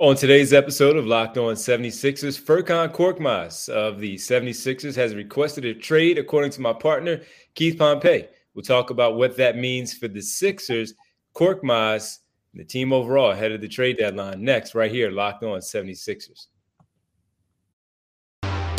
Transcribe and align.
On 0.00 0.16
today's 0.16 0.54
episode 0.54 0.96
of 0.96 1.04
Locked 1.04 1.36
On 1.36 1.52
76ers, 1.52 2.40
Furkan 2.40 2.90
Korkmaz 2.90 3.68
of 3.68 4.00
the 4.00 4.14
76ers 4.14 4.96
has 4.96 5.14
requested 5.14 5.66
a 5.66 5.74
trade, 5.74 6.16
according 6.16 6.50
to 6.52 6.62
my 6.62 6.72
partner, 6.72 7.20
Keith 7.54 7.76
Pompey. 7.78 8.26
We'll 8.54 8.62
talk 8.62 8.88
about 8.88 9.16
what 9.16 9.36
that 9.36 9.58
means 9.58 9.92
for 9.92 10.08
the 10.08 10.22
Sixers, 10.22 10.94
Korkmaz, 11.36 12.20
and 12.54 12.60
the 12.62 12.64
team 12.64 12.94
overall 12.94 13.32
ahead 13.32 13.52
of 13.52 13.60
the 13.60 13.68
trade 13.68 13.98
deadline. 13.98 14.42
Next, 14.42 14.74
right 14.74 14.90
here, 14.90 15.10
Locked 15.10 15.44
On 15.44 15.58
76ers. 15.58 16.46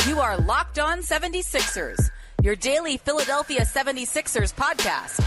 You 0.07 0.19
are 0.19 0.39
Locked 0.39 0.79
On 0.79 1.01
76ers, 1.01 2.09
your 2.41 2.55
daily 2.55 2.97
Philadelphia 2.97 3.61
76ers 3.61 4.55
podcast. 4.55 5.21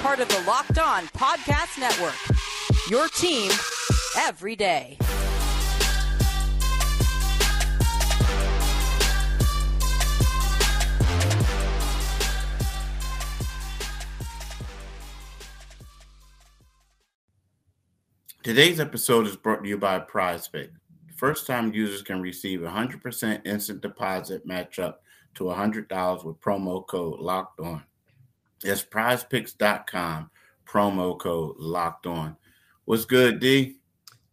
Part 0.00 0.20
of 0.20 0.28
the 0.28 0.42
Locked 0.46 0.78
On 0.78 1.04
Podcast 1.08 1.78
Network. 1.78 2.16
Your 2.88 3.08
team 3.08 3.50
every 4.18 4.56
day. 4.56 4.98
Today's 18.42 18.80
episode 18.80 19.28
is 19.28 19.36
brought 19.36 19.62
to 19.62 19.68
you 19.68 19.78
by 19.78 20.00
Prize 20.00 20.48
First 21.16 21.46
time 21.46 21.72
users 21.72 22.02
can 22.02 22.20
receive 22.20 22.58
100% 22.58 23.46
instant 23.46 23.80
deposit 23.80 24.44
match 24.44 24.80
up 24.80 25.02
to 25.36 25.44
$100 25.44 26.24
with 26.24 26.40
promo 26.40 26.84
code 26.84 27.20
locked 27.20 27.60
on. 27.60 27.84
It's 28.64 28.82
prizepicks.com, 28.82 30.30
promo 30.66 31.18
code 31.18 31.56
locked 31.58 32.06
on. 32.06 32.36
What's 32.84 33.04
good, 33.04 33.38
D? 33.38 33.76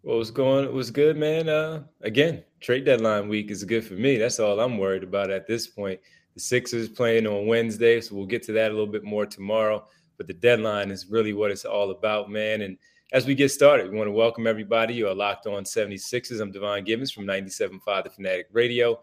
What 0.09 0.17
was 0.17 0.31
going? 0.31 0.65
It 0.65 0.73
was 0.73 0.89
good, 0.89 1.17
man. 1.17 1.47
Uh, 1.47 1.83
again, 2.01 2.43
trade 2.61 2.83
deadline 2.83 3.29
week 3.29 3.51
is 3.51 3.63
good 3.63 3.85
for 3.85 3.93
me. 3.93 4.17
That's 4.17 4.39
all 4.39 4.59
I'm 4.59 4.79
worried 4.79 5.03
about 5.03 5.29
at 5.29 5.45
this 5.45 5.67
point. 5.67 5.99
The 6.33 6.39
Sixers 6.39 6.89
playing 6.89 7.27
on 7.27 7.45
Wednesday, 7.45 8.01
so 8.01 8.15
we'll 8.15 8.25
get 8.25 8.41
to 8.45 8.51
that 8.53 8.71
a 8.71 8.73
little 8.73 8.87
bit 8.87 9.03
more 9.03 9.27
tomorrow. 9.27 9.85
But 10.17 10.25
the 10.25 10.33
deadline 10.33 10.89
is 10.89 11.11
really 11.11 11.33
what 11.33 11.51
it's 11.51 11.63
all 11.63 11.91
about, 11.91 12.27
man. 12.27 12.61
And 12.61 12.75
as 13.13 13.27
we 13.27 13.35
get 13.35 13.51
started, 13.51 13.91
we 13.91 13.97
want 13.99 14.07
to 14.07 14.11
welcome 14.11 14.47
everybody. 14.47 14.95
You 14.95 15.09
are 15.09 15.13
locked 15.13 15.45
on 15.45 15.63
76ers. 15.63 16.41
I'm 16.41 16.51
Devon 16.51 16.85
Givens 16.85 17.11
from 17.11 17.25
97.5 17.25 18.03
The 18.03 18.09
Fanatic 18.09 18.47
Radio 18.51 18.99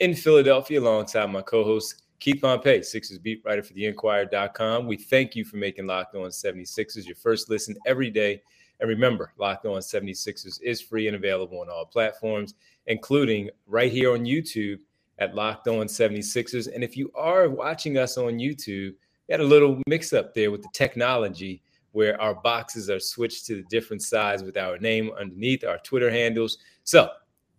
in 0.00 0.12
Philadelphia, 0.12 0.80
alongside 0.80 1.26
my 1.26 1.42
co-host 1.42 2.02
Keith 2.18 2.42
Pompey, 2.42 2.82
Sixers 2.82 3.18
beat 3.20 3.42
writer 3.44 3.62
for 3.62 3.74
the 3.74 3.86
Inquirer.com. 3.86 4.88
We 4.88 4.96
thank 4.96 5.36
you 5.36 5.44
for 5.44 5.56
making 5.56 5.86
Locked 5.86 6.16
On 6.16 6.22
76ers 6.22 7.06
your 7.06 7.14
first 7.14 7.48
listen 7.48 7.76
every 7.86 8.10
day 8.10 8.42
and 8.80 8.88
remember, 8.88 9.32
Locked 9.38 9.66
On 9.66 9.78
76ers 9.78 10.60
is 10.62 10.80
free 10.80 11.06
and 11.08 11.16
available 11.16 11.60
on 11.60 11.68
all 11.68 11.84
platforms, 11.84 12.54
including 12.86 13.50
right 13.66 13.90
here 13.90 14.12
on 14.12 14.24
YouTube 14.24 14.78
at 15.18 15.34
Locked 15.34 15.68
On 15.68 15.86
76ers. 15.86 16.72
And 16.72 16.84
if 16.84 16.96
you 16.96 17.10
are 17.14 17.48
watching 17.48 17.98
us 17.98 18.16
on 18.16 18.34
YouTube, 18.34 18.94
we 19.28 19.32
had 19.32 19.40
a 19.40 19.44
little 19.44 19.82
mix 19.86 20.12
up 20.12 20.32
there 20.32 20.50
with 20.50 20.62
the 20.62 20.68
technology 20.72 21.62
where 21.92 22.20
our 22.20 22.34
boxes 22.34 22.88
are 22.88 23.00
switched 23.00 23.46
to 23.46 23.56
the 23.56 23.64
different 23.64 24.02
sides 24.02 24.42
with 24.42 24.56
our 24.56 24.78
name 24.78 25.10
underneath 25.18 25.64
our 25.64 25.78
Twitter 25.78 26.10
handles. 26.10 26.58
So 26.84 27.10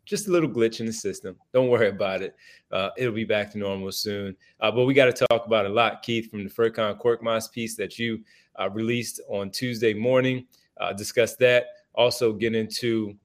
just 0.05 0.27
a 0.27 0.31
little 0.31 0.49
glitch 0.49 0.79
in 0.79 0.85
the 0.85 0.93
system. 0.93 1.35
Don't 1.53 1.69
worry 1.69 1.89
about 1.89 2.21
it. 2.21 2.35
Uh, 2.71 2.89
it'll 2.97 3.13
be 3.13 3.25
back 3.25 3.51
to 3.51 3.57
normal 3.57 3.91
soon. 3.91 4.35
Uh, 4.59 4.71
but 4.71 4.85
we 4.85 4.93
got 4.93 5.13
to 5.13 5.27
talk 5.27 5.45
about 5.45 5.65
a 5.65 5.69
lot, 5.69 6.01
Keith, 6.01 6.31
from 6.31 6.43
the 6.43 6.49
Furkan 6.49 6.99
Korkmaz 6.99 7.51
piece 7.51 7.75
that 7.75 7.99
you 7.99 8.23
uh, 8.59 8.69
released 8.69 9.19
on 9.27 9.51
Tuesday 9.51 9.93
morning 9.93 10.45
uh, 10.79 10.93
discuss 10.93 11.35
that. 11.37 11.67
Also, 11.93 12.33
get 12.33 12.55
into 12.55 13.15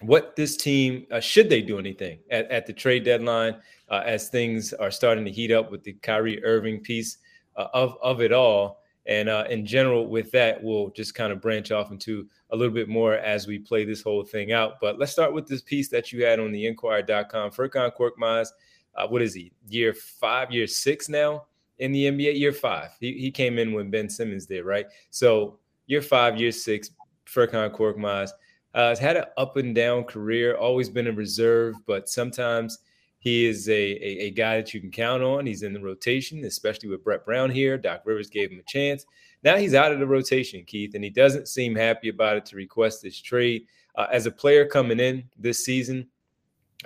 what 0.00 0.34
this 0.36 0.56
team 0.56 1.06
uh, 1.10 1.20
should 1.20 1.48
they 1.48 1.62
do 1.62 1.78
anything 1.78 2.18
at, 2.30 2.50
at 2.50 2.66
the 2.66 2.72
trade 2.72 3.04
deadline 3.04 3.56
uh, 3.88 4.02
as 4.04 4.28
things 4.28 4.72
are 4.72 4.90
starting 4.90 5.24
to 5.24 5.30
heat 5.30 5.52
up 5.52 5.70
with 5.70 5.82
the 5.84 5.92
Kyrie 5.94 6.42
Irving 6.44 6.80
piece 6.80 7.18
uh, 7.56 7.68
of 7.74 7.96
of 8.02 8.20
it 8.20 8.32
all. 8.32 8.82
And 9.06 9.28
uh, 9.28 9.44
in 9.50 9.66
general, 9.66 10.06
with 10.06 10.30
that, 10.30 10.62
we'll 10.62 10.90
just 10.90 11.14
kind 11.14 11.32
of 11.32 11.40
branch 11.40 11.72
off 11.72 11.90
into 11.90 12.28
a 12.50 12.56
little 12.56 12.72
bit 12.72 12.88
more 12.88 13.14
as 13.14 13.48
we 13.48 13.58
play 13.58 13.84
this 13.84 14.00
whole 14.00 14.22
thing 14.22 14.52
out. 14.52 14.74
But 14.80 14.98
let's 14.98 15.10
start 15.10 15.32
with 15.32 15.48
this 15.48 15.60
piece 15.60 15.88
that 15.88 16.12
you 16.12 16.24
had 16.24 16.38
on 16.38 16.52
the 16.52 16.66
Inquirer.com. 16.66 17.50
Furkan 17.50 17.90
Korkmaz, 17.98 18.48
uh, 18.94 19.08
what 19.08 19.20
is 19.20 19.34
he? 19.34 19.52
Year 19.68 19.92
five, 19.92 20.52
year 20.52 20.68
six 20.68 21.08
now 21.08 21.46
in 21.78 21.90
the 21.90 22.04
NBA. 22.04 22.38
Year 22.38 22.52
five. 22.52 22.90
He, 23.00 23.14
he 23.14 23.32
came 23.32 23.58
in 23.58 23.72
when 23.72 23.90
Ben 23.90 24.08
Simmons 24.08 24.46
did, 24.46 24.64
right? 24.64 24.86
So 25.10 25.58
year 25.92 26.02
five, 26.02 26.40
year 26.40 26.50
six, 26.50 26.90
Furkan 27.26 27.70
Korkmaz. 27.70 28.30
Uh, 28.74 28.88
has 28.88 28.98
had 28.98 29.18
an 29.18 29.24
up 29.36 29.58
and 29.58 29.74
down 29.74 30.02
career, 30.04 30.56
always 30.56 30.88
been 30.88 31.06
a 31.06 31.12
reserve, 31.12 31.74
but 31.86 32.08
sometimes 32.08 32.78
he 33.18 33.44
is 33.44 33.68
a, 33.68 33.72
a, 33.72 34.28
a, 34.28 34.30
guy 34.30 34.56
that 34.56 34.72
you 34.72 34.80
can 34.80 34.90
count 34.90 35.22
on. 35.22 35.44
He's 35.44 35.62
in 35.62 35.74
the 35.74 35.80
rotation, 35.80 36.42
especially 36.46 36.88
with 36.88 37.04
Brett 37.04 37.26
Brown 37.26 37.50
here. 37.50 37.76
Doc 37.76 38.00
Rivers 38.06 38.30
gave 38.30 38.50
him 38.50 38.58
a 38.58 38.72
chance. 38.72 39.04
Now 39.44 39.56
he's 39.56 39.74
out 39.74 39.92
of 39.92 39.98
the 39.98 40.06
rotation, 40.06 40.64
Keith, 40.64 40.94
and 40.94 41.04
he 41.04 41.10
doesn't 41.10 41.48
seem 41.48 41.74
happy 41.74 42.08
about 42.08 42.38
it 42.38 42.46
to 42.46 42.56
request 42.56 43.02
this 43.02 43.20
trade. 43.20 43.66
Uh, 43.94 44.06
as 44.10 44.24
a 44.24 44.30
player 44.30 44.64
coming 44.64 44.98
in 44.98 45.22
this 45.38 45.62
season, 45.62 46.08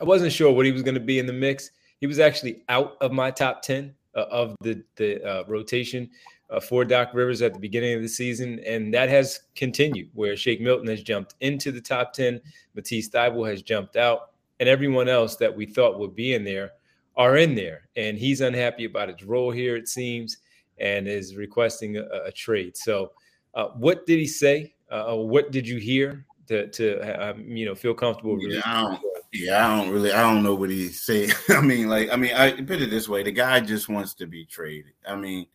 I 0.01 0.05
wasn't 0.05 0.33
sure 0.33 0.53
what 0.53 0.67
he 0.67 0.73
was 0.73 0.83
going 0.83 0.95
to 0.95 1.01
be 1.01 1.21
in 1.21 1.27
the 1.27 1.33
mix. 1.33 1.71
He 2.01 2.09
was 2.09 2.19
actually 2.19 2.65
out 2.69 2.97
of 3.01 3.13
my 3.13 3.31
top 3.31 3.63
10 3.63 3.95
uh, 4.17 4.23
of 4.23 4.57
the, 4.61 4.83
the 4.97 5.25
uh, 5.25 5.45
rotation 5.47 6.11
uh, 6.51 6.61
for 6.61 6.85
Doc 6.85 7.11
Rivers 7.13 7.43
at 7.43 7.55
the 7.55 7.61
beginning 7.61 7.95
of 7.95 8.03
the 8.03 8.09
season, 8.09 8.61
and 8.67 8.93
that 8.95 9.09
has 9.09 9.41
continued. 9.55 10.11
Where 10.15 10.37
Shake 10.37 10.61
Milton 10.61 10.87
has 10.89 11.03
jumped 11.03 11.35
into 11.41 11.73
the 11.73 11.81
top 11.81 12.13
ten, 12.13 12.41
Matisse 12.75 13.09
Thybulle 13.09 13.49
has 13.49 13.63
jumped 13.63 13.97
out, 13.97 14.31
and 14.61 14.69
everyone 14.69 15.09
else 15.09 15.37
that 15.37 15.55
we 15.55 15.67
thought 15.67 15.99
would 15.99 16.15
be 16.15 16.35
in 16.35 16.45
there 16.45 16.73
are 17.17 17.37
in 17.37 17.55
there. 17.55 17.89
And 17.97 18.17
he's 18.19 18.41
unhappy 18.41 18.85
about 18.85 19.09
his 19.09 19.27
role 19.27 19.51
here, 19.51 19.77
it 19.77 19.89
seems, 19.89 20.39
and 20.79 21.09
is 21.09 21.35
requesting 21.35 21.97
a, 21.97 22.05
a 22.27 22.33
trade. 22.33 22.77
So, 22.77 23.13
uh, 23.55 23.69
what 23.69 24.07
did 24.07 24.19
he 24.19 24.27
say? 24.27 24.75
Uh, 24.91 25.17
what 25.17 25.51
did 25.51 25.67
you 25.67 25.79
hear 25.79 26.25
to 26.47 26.69
to 26.69 27.31
um, 27.31 27.45
you 27.49 27.67
know 27.67 27.75
feel 27.75 27.95
comfortable? 27.95 28.39
Yeah, 28.41 28.61
I 28.65 28.83
don't, 28.83 29.03
yeah, 29.33 29.67
I 29.67 29.77
don't 29.77 29.93
really, 29.93 30.13
I 30.13 30.23
don't 30.23 30.45
know 30.45 30.55
what 30.55 30.71
he 30.71 30.89
said. 30.91 31.33
I 31.49 31.61
mean, 31.61 31.89
like, 31.89 32.11
I 32.13 32.17
mean, 32.17 32.35
I 32.35 32.53
put 32.53 32.83
it 32.83 32.91
this 32.91 33.09
way: 33.09 33.25
the 33.25 33.33
guy 33.33 33.59
just 33.59 33.89
wants 33.89 34.15
to 34.15 34.27
be 34.27 34.45
traded. 34.45 34.93
I 35.05 35.17
mean 35.17 35.47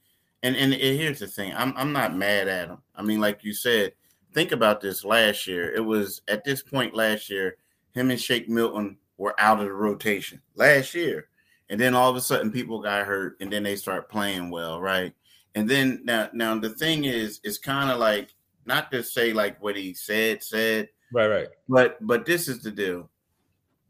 and 0.44 0.56
and 0.56 0.74
here's 0.74 1.20
the 1.20 1.28
thing, 1.28 1.54
I'm 1.56 1.74
I'm 1.78 1.92
not 1.92 2.16
mad 2.16 2.48
at 2.48 2.70
him. 2.70 2.80
I 2.96 3.04
mean, 3.04 3.20
like 3.20 3.44
you 3.44 3.54
said, 3.54 3.94
think 4.34 4.52
about 4.52 4.82
this 4.82 5.04
last 5.04 5.48
year. 5.48 5.74
It 5.74 5.82
was 5.82 6.22
at 6.28 6.44
this 6.44 6.62
point 6.62 6.96
last 6.96 7.30
year, 7.30 7.58
him 7.94 8.12
and 8.12 8.20
Shake 8.20 8.50
Milton 8.50 8.98
were 9.18 9.40
out 9.40 9.60
of 9.60 9.66
the 9.66 9.74
rotation 9.74 10.42
last 10.56 10.96
year. 10.96 11.28
And 11.70 11.80
then 11.80 11.96
all 11.96 12.10
of 12.10 12.16
a 12.16 12.22
sudden 12.22 12.52
people 12.52 12.82
got 12.82 13.06
hurt 13.06 13.38
and 13.40 13.52
then 13.52 13.64
they 13.64 13.76
start 13.76 14.10
playing 14.10 14.50
well, 14.50 14.82
right? 14.82 15.14
And 15.56 15.70
then 15.70 16.02
now 16.04 16.30
now 16.34 16.58
the 16.58 16.70
thing 16.70 17.06
is 17.06 17.40
it's 17.44 17.58
kind 17.58 17.92
of 17.92 18.00
like 18.00 18.34
not 18.66 18.92
to 18.92 19.04
say 19.04 19.34
like 19.34 19.62
what 19.62 19.76
he 19.76 19.94
said 19.94 20.44
said. 20.44 20.90
Right, 21.14 21.28
right. 21.28 21.48
But 21.70 21.98
but 22.06 22.26
this 22.26 22.48
is 22.48 22.64
the 22.64 22.72
deal. 22.72 23.10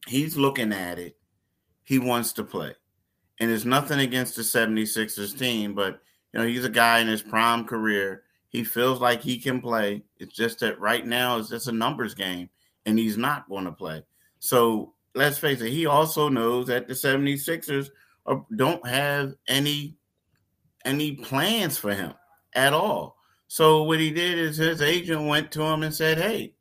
He's 0.07 0.37
looking 0.37 0.73
at 0.73 0.99
it. 0.99 1.15
He 1.83 1.99
wants 1.99 2.33
to 2.33 2.43
play. 2.43 2.75
And 3.39 3.49
there's 3.49 3.65
nothing 3.65 3.99
against 3.99 4.35
the 4.35 4.43
76ers 4.43 5.37
team, 5.37 5.73
but 5.73 6.01
you 6.33 6.39
know, 6.39 6.45
he's 6.45 6.65
a 6.65 6.69
guy 6.69 6.99
in 6.99 7.07
his 7.07 7.21
prime 7.21 7.65
career. 7.65 8.23
He 8.49 8.63
feels 8.63 8.99
like 8.99 9.21
he 9.21 9.39
can 9.39 9.61
play. 9.61 10.03
It's 10.17 10.35
just 10.35 10.59
that 10.59 10.79
right 10.79 11.05
now 11.05 11.37
it's 11.37 11.49
just 11.49 11.67
a 11.67 11.71
numbers 11.71 12.13
game 12.13 12.49
and 12.85 12.97
he's 12.97 13.17
not 13.17 13.49
going 13.49 13.65
to 13.65 13.71
play. 13.71 14.03
So 14.39 14.93
let's 15.15 15.37
face 15.37 15.61
it, 15.61 15.71
he 15.71 15.85
also 15.85 16.29
knows 16.29 16.67
that 16.67 16.87
the 16.87 16.93
76ers 16.93 17.89
are, 18.25 18.45
don't 18.55 18.85
have 18.87 19.33
any 19.47 19.97
any 20.83 21.15
plans 21.15 21.77
for 21.77 21.93
him 21.93 22.13
at 22.55 22.73
all. 22.73 23.17
So 23.47 23.83
what 23.83 23.99
he 23.99 24.09
did 24.09 24.39
is 24.39 24.57
his 24.57 24.81
agent 24.81 25.27
went 25.27 25.51
to 25.51 25.61
him 25.61 25.83
and 25.83 25.93
said, 25.93 26.17
Hey, 26.17 26.55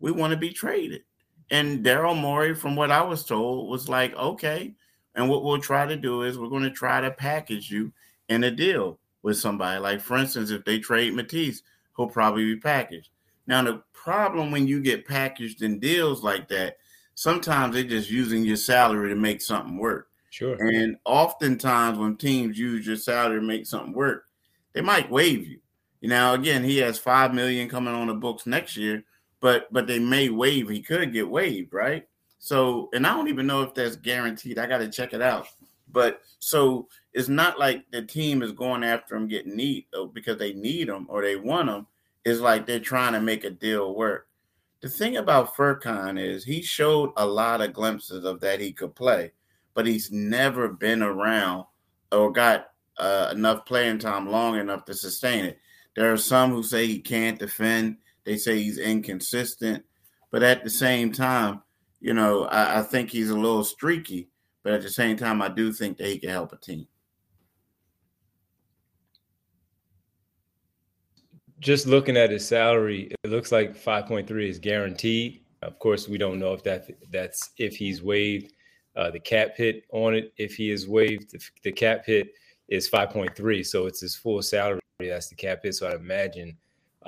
we 0.00 0.12
want 0.12 0.32
to 0.32 0.36
be 0.36 0.50
traded. 0.50 1.02
And 1.50 1.84
Daryl 1.84 2.18
Morey, 2.18 2.54
from 2.54 2.76
what 2.76 2.90
I 2.90 3.02
was 3.02 3.24
told, 3.24 3.70
was 3.70 3.88
like, 3.88 4.14
okay. 4.16 4.74
And 5.14 5.28
what 5.28 5.44
we'll 5.44 5.60
try 5.60 5.86
to 5.86 5.96
do 5.96 6.22
is 6.22 6.38
we're 6.38 6.48
going 6.48 6.64
to 6.64 6.70
try 6.70 7.00
to 7.00 7.10
package 7.10 7.70
you 7.70 7.92
in 8.28 8.44
a 8.44 8.50
deal 8.50 8.98
with 9.24 9.38
somebody. 9.38 9.80
Like, 9.80 10.00
for 10.00 10.16
instance, 10.16 10.50
if 10.50 10.64
they 10.64 10.78
trade 10.78 11.14
Matisse, 11.14 11.62
he'll 11.96 12.06
probably 12.06 12.44
be 12.44 12.60
packaged. 12.60 13.08
Now, 13.46 13.62
the 13.62 13.82
problem 13.92 14.52
when 14.52 14.68
you 14.68 14.80
get 14.80 15.08
packaged 15.08 15.62
in 15.62 15.80
deals 15.80 16.22
like 16.22 16.46
that, 16.48 16.76
sometimes 17.14 17.74
they're 17.74 17.84
just 17.84 18.10
using 18.10 18.44
your 18.44 18.56
salary 18.56 19.08
to 19.08 19.16
make 19.16 19.40
something 19.40 19.78
work. 19.78 20.08
Sure. 20.30 20.56
And 20.60 20.96
oftentimes, 21.04 21.98
when 21.98 22.16
teams 22.16 22.58
use 22.58 22.86
your 22.86 22.96
salary 22.96 23.40
to 23.40 23.46
make 23.46 23.66
something 23.66 23.94
work, 23.94 24.26
they 24.74 24.82
might 24.82 25.10
waive 25.10 25.46
you. 25.46 25.58
Now, 26.02 26.34
again, 26.34 26.62
he 26.62 26.78
has 26.78 26.98
five 26.98 27.32
million 27.32 27.68
coming 27.68 27.94
on 27.94 28.08
the 28.08 28.14
books 28.14 28.46
next 28.46 28.76
year, 28.76 29.04
but 29.40 29.72
but 29.72 29.86
they 29.86 29.98
may 29.98 30.28
waive. 30.28 30.68
He 30.68 30.82
could 30.82 31.14
get 31.14 31.30
waived, 31.30 31.72
right? 31.72 32.06
So, 32.38 32.90
and 32.92 33.06
I 33.06 33.14
don't 33.14 33.28
even 33.28 33.46
know 33.46 33.62
if 33.62 33.72
that's 33.72 33.96
guaranteed. 33.96 34.58
I 34.58 34.66
got 34.66 34.78
to 34.78 34.90
check 34.90 35.14
it 35.14 35.22
out. 35.22 35.46
But 35.90 36.20
so 36.40 36.88
it's 37.14 37.28
not 37.28 37.60
like 37.60 37.84
the 37.92 38.02
team 38.02 38.42
is 38.42 38.52
going 38.52 38.82
after 38.82 39.14
him 39.14 39.28
getting 39.28 39.56
need 39.56 39.86
because 40.12 40.36
they 40.36 40.52
need 40.52 40.88
him 40.88 41.06
or 41.08 41.22
they 41.22 41.36
want 41.36 41.68
him. 41.68 41.86
It's 42.24 42.40
like 42.40 42.66
they're 42.66 42.80
trying 42.80 43.12
to 43.12 43.20
make 43.20 43.44
a 43.44 43.50
deal 43.50 43.94
work. 43.94 44.26
the 44.80 44.88
thing 44.88 45.16
about 45.16 45.54
Furkan 45.54 46.20
is 46.20 46.44
he 46.44 46.60
showed 46.60 47.12
a 47.16 47.24
lot 47.24 47.60
of 47.60 47.72
glimpses 47.72 48.24
of 48.24 48.40
that 48.40 48.60
he 48.60 48.72
could 48.72 48.94
play, 48.94 49.32
but 49.74 49.86
he's 49.86 50.10
never 50.10 50.68
been 50.68 51.02
around 51.02 51.64
or 52.10 52.32
got 52.32 52.70
uh, 52.98 53.30
enough 53.32 53.64
playing 53.64 53.98
time 53.98 54.28
long 54.28 54.56
enough 54.56 54.84
to 54.86 54.94
sustain 54.94 55.44
it. 55.44 55.58
There 55.94 56.12
are 56.12 56.18
some 56.18 56.50
who 56.50 56.62
say 56.62 56.86
he 56.86 56.98
can't 56.98 57.38
defend. 57.38 57.98
They 58.24 58.36
say 58.36 58.58
he's 58.58 58.78
inconsistent, 58.78 59.84
but 60.30 60.42
at 60.42 60.64
the 60.64 60.70
same 60.70 61.12
time, 61.12 61.62
you 62.00 62.12
know, 62.12 62.44
I, 62.44 62.80
I 62.80 62.82
think 62.82 63.10
he's 63.10 63.30
a 63.30 63.38
little 63.38 63.64
streaky. 63.64 64.28
But 64.64 64.72
at 64.72 64.82
the 64.82 64.90
same 64.90 65.16
time, 65.16 65.42
I 65.42 65.48
do 65.48 65.72
think 65.72 65.98
that 65.98 66.08
he 66.08 66.18
can 66.18 66.30
help 66.30 66.52
a 66.52 66.56
team. 66.56 66.86
Just 71.64 71.86
looking 71.86 72.18
at 72.18 72.30
his 72.30 72.46
salary, 72.46 73.10
it 73.24 73.30
looks 73.30 73.50
like 73.50 73.74
5.3 73.74 74.48
is 74.50 74.58
guaranteed. 74.58 75.40
Of 75.62 75.78
course, 75.78 76.06
we 76.06 76.18
don't 76.18 76.38
know 76.38 76.52
if 76.52 76.62
that 76.64 76.90
that's 77.10 77.52
if 77.56 77.74
he's 77.74 78.02
waived 78.02 78.52
uh, 78.96 79.10
the 79.10 79.18
cap 79.18 79.56
hit 79.56 79.84
on 79.90 80.14
it. 80.14 80.34
If 80.36 80.56
he 80.56 80.70
is 80.70 80.86
waived, 80.86 81.34
the, 81.62 81.72
cap 81.72 82.04
hit 82.04 82.34
is 82.68 82.90
5.3, 82.90 83.64
so 83.64 83.86
it's 83.86 84.02
his 84.02 84.14
full 84.14 84.42
salary. 84.42 84.80
That's 85.00 85.28
the 85.28 85.36
cap 85.36 85.60
hit. 85.62 85.74
So 85.74 85.88
I 85.88 85.94
imagine, 85.94 86.54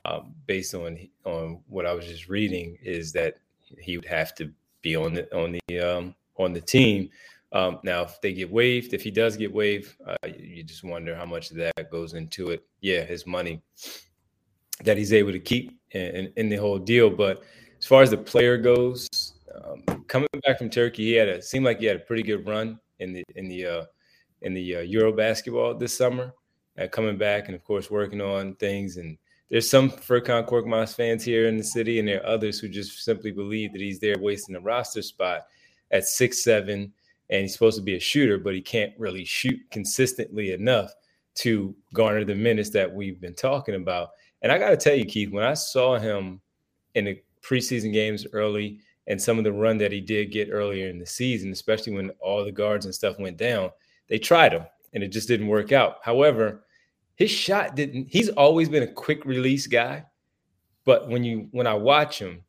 um, 0.06 0.34
based 0.46 0.74
on 0.74 1.06
on 1.24 1.60
what 1.68 1.84
I 1.84 1.92
was 1.92 2.06
just 2.06 2.30
reading, 2.30 2.78
is 2.80 3.12
that 3.12 3.34
he 3.78 3.98
would 3.98 4.06
have 4.06 4.34
to 4.36 4.50
be 4.80 4.96
on 4.96 5.12
the 5.12 5.36
on 5.36 5.58
the 5.68 5.80
um, 5.80 6.14
on 6.38 6.54
the 6.54 6.62
team. 6.62 7.10
Um, 7.52 7.78
now, 7.82 8.04
if 8.04 8.22
they 8.22 8.32
get 8.32 8.50
waived, 8.50 8.94
if 8.94 9.02
he 9.02 9.10
does 9.10 9.36
get 9.36 9.52
waived, 9.52 9.96
uh, 10.06 10.16
you 10.26 10.62
just 10.62 10.82
wonder 10.82 11.14
how 11.14 11.26
much 11.26 11.50
of 11.50 11.58
that 11.58 11.90
goes 11.90 12.14
into 12.14 12.52
it. 12.52 12.64
Yeah, 12.80 13.02
his 13.02 13.26
money 13.26 13.60
that 14.84 14.96
he's 14.96 15.12
able 15.12 15.32
to 15.32 15.38
keep 15.38 15.78
in, 15.92 16.32
in 16.36 16.48
the 16.48 16.56
whole 16.56 16.78
deal. 16.78 17.10
But 17.10 17.42
as 17.78 17.86
far 17.86 18.02
as 18.02 18.10
the 18.10 18.16
player 18.16 18.56
goes, 18.56 19.08
um, 19.54 20.04
coming 20.06 20.28
back 20.44 20.58
from 20.58 20.70
Turkey, 20.70 21.04
he 21.04 21.12
had 21.12 21.28
a 21.28 21.42
seemed 21.42 21.64
like 21.64 21.80
he 21.80 21.86
had 21.86 21.96
a 21.96 22.00
pretty 22.00 22.22
good 22.22 22.46
run 22.46 22.78
in 22.98 23.12
the 23.12 23.24
in 23.34 23.48
the 23.48 23.66
uh, 23.66 23.84
in 24.42 24.54
the 24.54 24.76
uh, 24.76 24.80
Euro 24.80 25.12
basketball 25.12 25.74
this 25.74 25.96
summer. 25.96 26.32
Uh, 26.78 26.86
coming 26.86 27.16
back 27.16 27.46
and 27.46 27.54
of 27.54 27.64
course 27.64 27.90
working 27.90 28.20
on 28.20 28.54
things 28.56 28.98
and 28.98 29.16
there's 29.48 29.70
some 29.70 29.90
Furkan 29.90 30.46
Korkmaz 30.46 30.94
fans 30.94 31.24
here 31.24 31.46
in 31.46 31.56
the 31.56 31.62
city, 31.62 31.98
and 31.98 32.08
there 32.08 32.20
are 32.20 32.26
others 32.26 32.58
who 32.58 32.68
just 32.68 33.04
simply 33.04 33.30
believe 33.30 33.72
that 33.72 33.80
he's 33.80 34.00
there 34.00 34.18
wasting 34.18 34.56
a 34.56 34.60
roster 34.60 35.02
spot 35.02 35.46
at 35.92 36.06
six 36.06 36.42
seven, 36.42 36.92
and 37.30 37.42
he's 37.42 37.52
supposed 37.52 37.78
to 37.78 37.84
be 37.84 37.94
a 37.94 38.00
shooter, 38.00 38.38
but 38.38 38.54
he 38.54 38.60
can't 38.60 38.92
really 38.98 39.24
shoot 39.24 39.60
consistently 39.70 40.52
enough 40.52 40.92
to 41.36 41.74
garner 41.94 42.24
the 42.24 42.34
minutes 42.34 42.70
that 42.70 42.92
we've 42.92 43.20
been 43.20 43.34
talking 43.34 43.76
about. 43.76 44.10
And 44.42 44.52
I 44.52 44.58
got 44.58 44.70
to 44.70 44.76
tell 44.76 44.94
you, 44.94 45.04
Keith, 45.04 45.30
when 45.30 45.44
I 45.44 45.54
saw 45.54 45.98
him 45.98 46.40
in 46.94 47.06
the 47.06 47.22
preseason 47.42 47.92
games 47.92 48.26
early, 48.32 48.80
and 49.08 49.20
some 49.20 49.38
of 49.38 49.44
the 49.44 49.52
run 49.52 49.78
that 49.78 49.92
he 49.92 50.00
did 50.00 50.32
get 50.32 50.48
earlier 50.50 50.88
in 50.88 50.98
the 50.98 51.06
season, 51.06 51.52
especially 51.52 51.92
when 51.92 52.10
all 52.20 52.44
the 52.44 52.50
guards 52.50 52.86
and 52.86 52.94
stuff 52.94 53.18
went 53.20 53.36
down, 53.36 53.70
they 54.08 54.18
tried 54.18 54.52
him, 54.52 54.64
and 54.94 55.02
it 55.04 55.08
just 55.08 55.28
didn't 55.28 55.46
work 55.46 55.70
out. 55.72 55.98
However 56.02 56.64
his 57.16 57.30
shot 57.30 57.74
didn't 57.74 58.06
he's 58.08 58.28
always 58.30 58.68
been 58.68 58.82
a 58.82 58.92
quick 58.92 59.24
release 59.24 59.66
guy 59.66 60.04
but 60.84 61.08
when 61.08 61.24
you 61.24 61.48
when 61.50 61.66
i 61.66 61.74
watch 61.74 62.18
him 62.18 62.42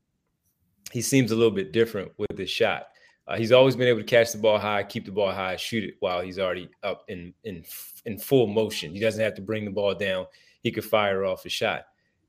he 0.92 1.02
seems 1.02 1.32
a 1.32 1.36
little 1.36 1.52
bit 1.52 1.74
different 1.74 2.10
with 2.18 2.38
his 2.38 2.50
shot. 2.50 2.88
Uh, 3.28 3.36
he's 3.36 3.52
always 3.52 3.76
been 3.76 3.90
able 3.90 4.00
to 4.00 4.06
catch 4.06 4.32
the 4.32 4.38
ball 4.38 4.58
high 4.58 4.84
keep 4.84 5.06
the 5.06 5.12
ball 5.12 5.32
high 5.32 5.56
shoot 5.58 5.84
it 5.84 5.96
while 6.00 6.22
he's 6.22 6.40
already 6.40 6.70
up 6.84 7.04
in 7.10 7.34
in 7.44 7.64
in 8.06 8.18
full 8.18 8.48
motion. 8.48 8.94
He 8.94 9.00
doesn't 9.00 9.22
have 9.22 9.36
to 9.36 9.42
bring 9.42 9.66
the 9.66 9.72
ball 9.72 9.94
down 9.94 10.28
he 10.64 10.72
could 10.72 10.86
fire 10.86 11.26
off 11.26 11.46
a 11.46 11.50
shot 11.50 11.86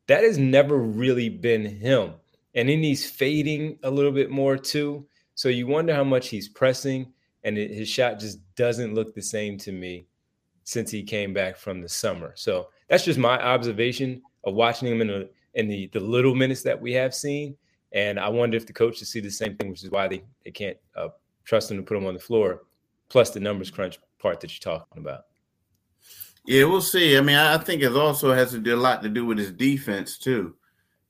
that 0.07 0.25
has 0.25 0.39
never 0.39 0.79
really 0.79 1.29
been 1.29 1.65
him 1.65 2.15
and 2.55 2.69
then 2.69 2.83
he's 2.83 3.09
fading 3.09 3.79
a 3.83 3.91
little 3.91 4.13
bit 4.13 4.31
more 4.31 4.57
too 4.57 5.07
so 5.35 5.49
you 5.49 5.67
wonder 5.67 5.95
how 5.95 6.05
much 6.05 6.29
he's 6.29 6.49
pressing 6.49 7.13
and 7.45 7.57
it, 7.57 7.71
his 7.71 7.89
shot 7.89 8.19
just 8.19 8.39
doesn't 8.57 8.95
look 8.95 9.15
the 9.15 9.23
same 9.23 9.57
to 9.59 9.73
me 9.73 10.07
since 10.65 10.91
he 10.91 11.03
came 11.03 11.33
back 11.33 11.57
from 11.57 11.81
the 11.81 11.89
summer. 11.89 12.33
So 12.37 12.69
that's 12.89 13.05
just 13.05 13.19
my 13.19 13.41
observation 13.43 14.21
of 14.45 14.55
watching 14.55 14.89
him 14.89 15.01
in 15.01 15.09
the 15.09 15.31
in 15.55 15.69
the 15.69 15.89
the 15.95 16.01
little 16.01 16.35
minutes 16.35 16.63
that 16.63 16.79
we 16.79 16.93
have 16.93 17.15
seen. 17.15 17.57
And 17.93 18.21
I 18.21 18.29
wonder 18.29 18.57
if 18.57 18.67
the 18.67 18.75
coaches 18.75 19.09
see 19.09 19.21
the 19.21 19.31
same 19.31 19.57
thing, 19.57 19.71
which 19.71 19.83
is 19.83 19.91
why 19.91 20.09
they, 20.09 20.23
they 20.45 20.51
can't 20.51 20.77
uh, 20.95 21.09
trust 21.45 21.71
him 21.71 21.79
to 21.79 21.83
put 21.83 21.97
him 21.97 22.05
on 22.05 22.13
the 22.13 22.21
floor, 22.21 22.65
plus 23.09 23.31
the 23.31 23.41
numbers 23.41 23.71
crunch 23.71 23.99
part 24.19 24.41
that 24.41 24.53
you're 24.53 24.77
talking 24.77 25.01
about. 25.01 25.28
Yeah, 26.49 26.65
we'll 26.65 26.81
see. 26.81 27.15
I 27.19 27.21
mean, 27.21 27.37
I 27.37 27.59
think 27.59 27.83
it 27.83 27.95
also 27.95 28.33
has 28.33 28.53
to 28.53 28.59
do 28.59 28.75
a 28.75 28.81
lot 28.81 29.03
to 29.03 29.11
do 29.11 29.27
with 29.27 29.37
his 29.37 29.53
defense, 29.53 30.17
too. 30.17 30.55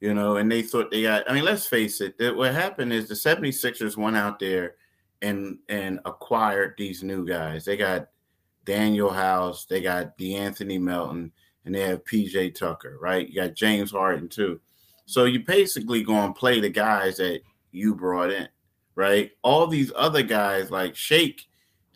You 0.01 0.13
know, 0.13 0.37
and 0.37 0.51
they 0.51 0.63
thought 0.63 0.91
they 0.91 1.03
got, 1.03 1.31
I 1.31 1.33
mean, 1.33 1.45
let's 1.45 1.65
face 1.65 2.01
it, 2.01 2.19
that 2.19 2.35
what 2.35 2.53
happened 2.53 2.93
is 2.93 3.07
the 3.07 3.15
76ers 3.15 3.97
went 3.97 4.17
out 4.17 4.41
there 4.41 4.75
and 5.23 5.59
and 5.69 6.01
acquired 6.05 6.75
these 6.77 7.05
new 7.05 7.25
guys. 7.25 7.65
They 7.65 7.77
got 7.77 8.09
Danuel 8.67 9.15
House, 9.15 9.65
they 9.65 9.81
got 9.81 10.19
De'Anthony 10.19 10.81
Melton, 10.81 11.31
and 11.65 11.73
they 11.73 11.83
have 11.83 12.05
PJ 12.05 12.57
Tucker, 12.57 12.99
right? 13.01 13.29
You 13.29 13.43
got 13.43 13.55
James 13.55 13.93
Harden 13.93 14.29
too. 14.29 14.61
So 15.07 15.27
you 15.27 15.45
basically 15.45 16.03
go 16.03 16.15
and 16.15 16.35
play 16.35 16.59
the 16.59 16.69
guys 16.69 17.19
that 17.19 17.43
you 17.71 17.95
brought 17.95 18.33
in, 18.33 18.49
right? 18.97 19.31
All 19.43 19.69
these 19.69 19.93
other 19.95 20.25
guys 20.25 20.73
like 20.73 20.97
Shake, 20.97 21.48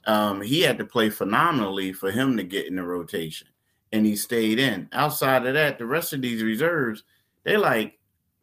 um, 0.06 0.40
he 0.40 0.60
had 0.60 0.78
to 0.78 0.84
play 0.84 1.10
phenomenally 1.10 1.92
for 1.92 2.10
him 2.10 2.36
to 2.36 2.42
get 2.42 2.66
in 2.66 2.76
the 2.76 2.82
rotation, 2.82 3.48
and 3.92 4.04
he 4.04 4.16
stayed 4.16 4.58
in. 4.58 4.88
Outside 4.92 5.46
of 5.46 5.54
that, 5.54 5.78
the 5.78 5.86
rest 5.86 6.12
of 6.12 6.22
these 6.22 6.42
reserves, 6.42 7.04
they're 7.44 7.58
like, 7.58 7.98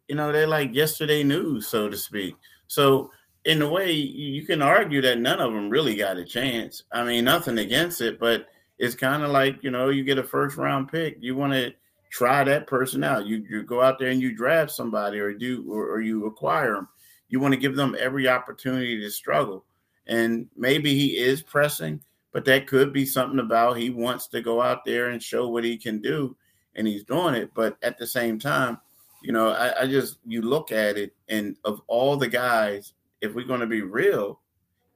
you 0.07 0.15
know, 0.15 0.31
they're 0.31 0.47
like 0.47 0.73
yesterday 0.73 1.23
news, 1.23 1.67
so 1.67 1.89
to 1.89 1.97
speak. 1.97 2.35
So 2.67 3.11
in 3.45 3.61
a 3.61 3.69
way, 3.69 3.91
you 3.91 4.45
can 4.45 4.61
argue 4.61 5.01
that 5.01 5.19
none 5.19 5.39
of 5.39 5.53
them 5.53 5.69
really 5.69 5.95
got 5.95 6.17
a 6.17 6.25
chance. 6.25 6.83
I 6.91 7.03
mean, 7.03 7.25
nothing 7.25 7.57
against 7.57 8.01
it, 8.01 8.19
but 8.19 8.47
it's 8.77 8.95
kind 8.95 9.23
of 9.23 9.31
like 9.31 9.63
you 9.63 9.71
know, 9.71 9.89
you 9.89 10.03
get 10.03 10.17
a 10.17 10.23
first 10.23 10.57
round 10.57 10.91
pick, 10.91 11.17
you 11.19 11.35
want 11.35 11.53
to 11.53 11.73
try 12.09 12.43
that 12.43 12.67
person 12.67 13.03
out. 13.03 13.25
You 13.25 13.45
you 13.49 13.63
go 13.63 13.81
out 13.81 13.99
there 13.99 14.09
and 14.09 14.21
you 14.21 14.35
draft 14.35 14.71
somebody, 14.71 15.19
or 15.19 15.33
do 15.33 15.65
or, 15.69 15.89
or 15.89 16.01
you 16.01 16.25
acquire 16.25 16.73
them. 16.73 16.87
You 17.29 17.39
want 17.39 17.53
to 17.53 17.59
give 17.59 17.75
them 17.75 17.95
every 17.99 18.27
opportunity 18.27 18.99
to 19.01 19.11
struggle, 19.11 19.65
and 20.09 20.47
maybe 20.57 20.93
he 20.93 21.17
is 21.17 21.41
pressing, 21.41 22.01
but 22.33 22.43
that 22.45 22.67
could 22.67 22.91
be 22.91 23.05
something 23.05 23.39
about 23.39 23.77
he 23.77 23.89
wants 23.89 24.27
to 24.27 24.41
go 24.41 24.61
out 24.61 24.83
there 24.83 25.09
and 25.09 25.23
show 25.23 25.47
what 25.47 25.63
he 25.63 25.77
can 25.77 26.01
do, 26.01 26.35
and 26.75 26.85
he's 26.85 27.05
doing 27.05 27.35
it. 27.35 27.51
But 27.53 27.77
at 27.81 27.97
the 27.97 28.07
same 28.07 28.37
time, 28.37 28.79
you 29.23 29.31
know, 29.31 29.49
I, 29.51 29.83
I 29.83 29.87
just 29.87 30.17
you 30.25 30.41
look 30.41 30.71
at 30.73 30.97
it, 30.97 31.15
and 31.29 31.55
of 31.63 31.81
all 31.87 32.17
the 32.17 32.27
guys 32.27 32.93
if 33.21 33.33
we're 33.33 33.45
going 33.45 33.59
to 33.59 33.67
be 33.67 33.81
real, 33.81 34.39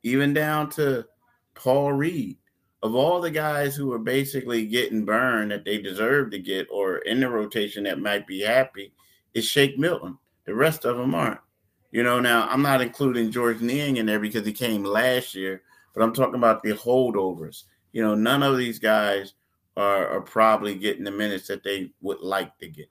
even 0.03 0.33
down 0.33 0.69
to 0.71 1.05
Paul 1.55 1.93
Reed, 1.93 2.37
of 2.81 2.95
all 2.95 3.21
the 3.21 3.31
guys 3.31 3.75
who 3.75 3.91
are 3.93 3.99
basically 3.99 4.65
getting 4.65 5.05
burned 5.05 5.51
that 5.51 5.65
they 5.65 5.81
deserve 5.81 6.31
to 6.31 6.39
get 6.39 6.67
or 6.69 6.97
in 6.99 7.19
the 7.19 7.29
rotation 7.29 7.83
that 7.83 7.99
might 7.99 8.27
be 8.27 8.41
happy, 8.41 8.93
is 9.33 9.45
Shake 9.45 9.77
Milton. 9.77 10.17
The 10.45 10.53
rest 10.53 10.85
of 10.85 10.97
them 10.97 11.15
aren't. 11.15 11.39
You 11.93 12.01
know, 12.01 12.19
now 12.19 12.47
I'm 12.49 12.63
not 12.63 12.81
including 12.81 13.29
Georges 13.29 13.61
Niang 13.61 13.97
in 13.97 14.07
there 14.07 14.19
because 14.19 14.43
he 14.47 14.51
came 14.51 14.83
last 14.83 15.35
year, 15.35 15.61
but 15.93 16.01
I'm 16.01 16.11
talking 16.11 16.33
about 16.33 16.63
the 16.63 16.71
holdovers. 16.71 17.65
You 17.91 18.01
know, 18.01 18.15
none 18.15 18.41
of 18.41 18.57
these 18.57 18.79
guys 18.79 19.35
are, 19.77 20.07
are 20.07 20.21
probably 20.21 20.73
getting 20.73 21.03
the 21.03 21.11
minutes 21.11 21.47
that 21.49 21.63
they 21.63 21.91
would 22.01 22.19
like 22.19 22.57
to 22.57 22.67
get. 22.67 22.89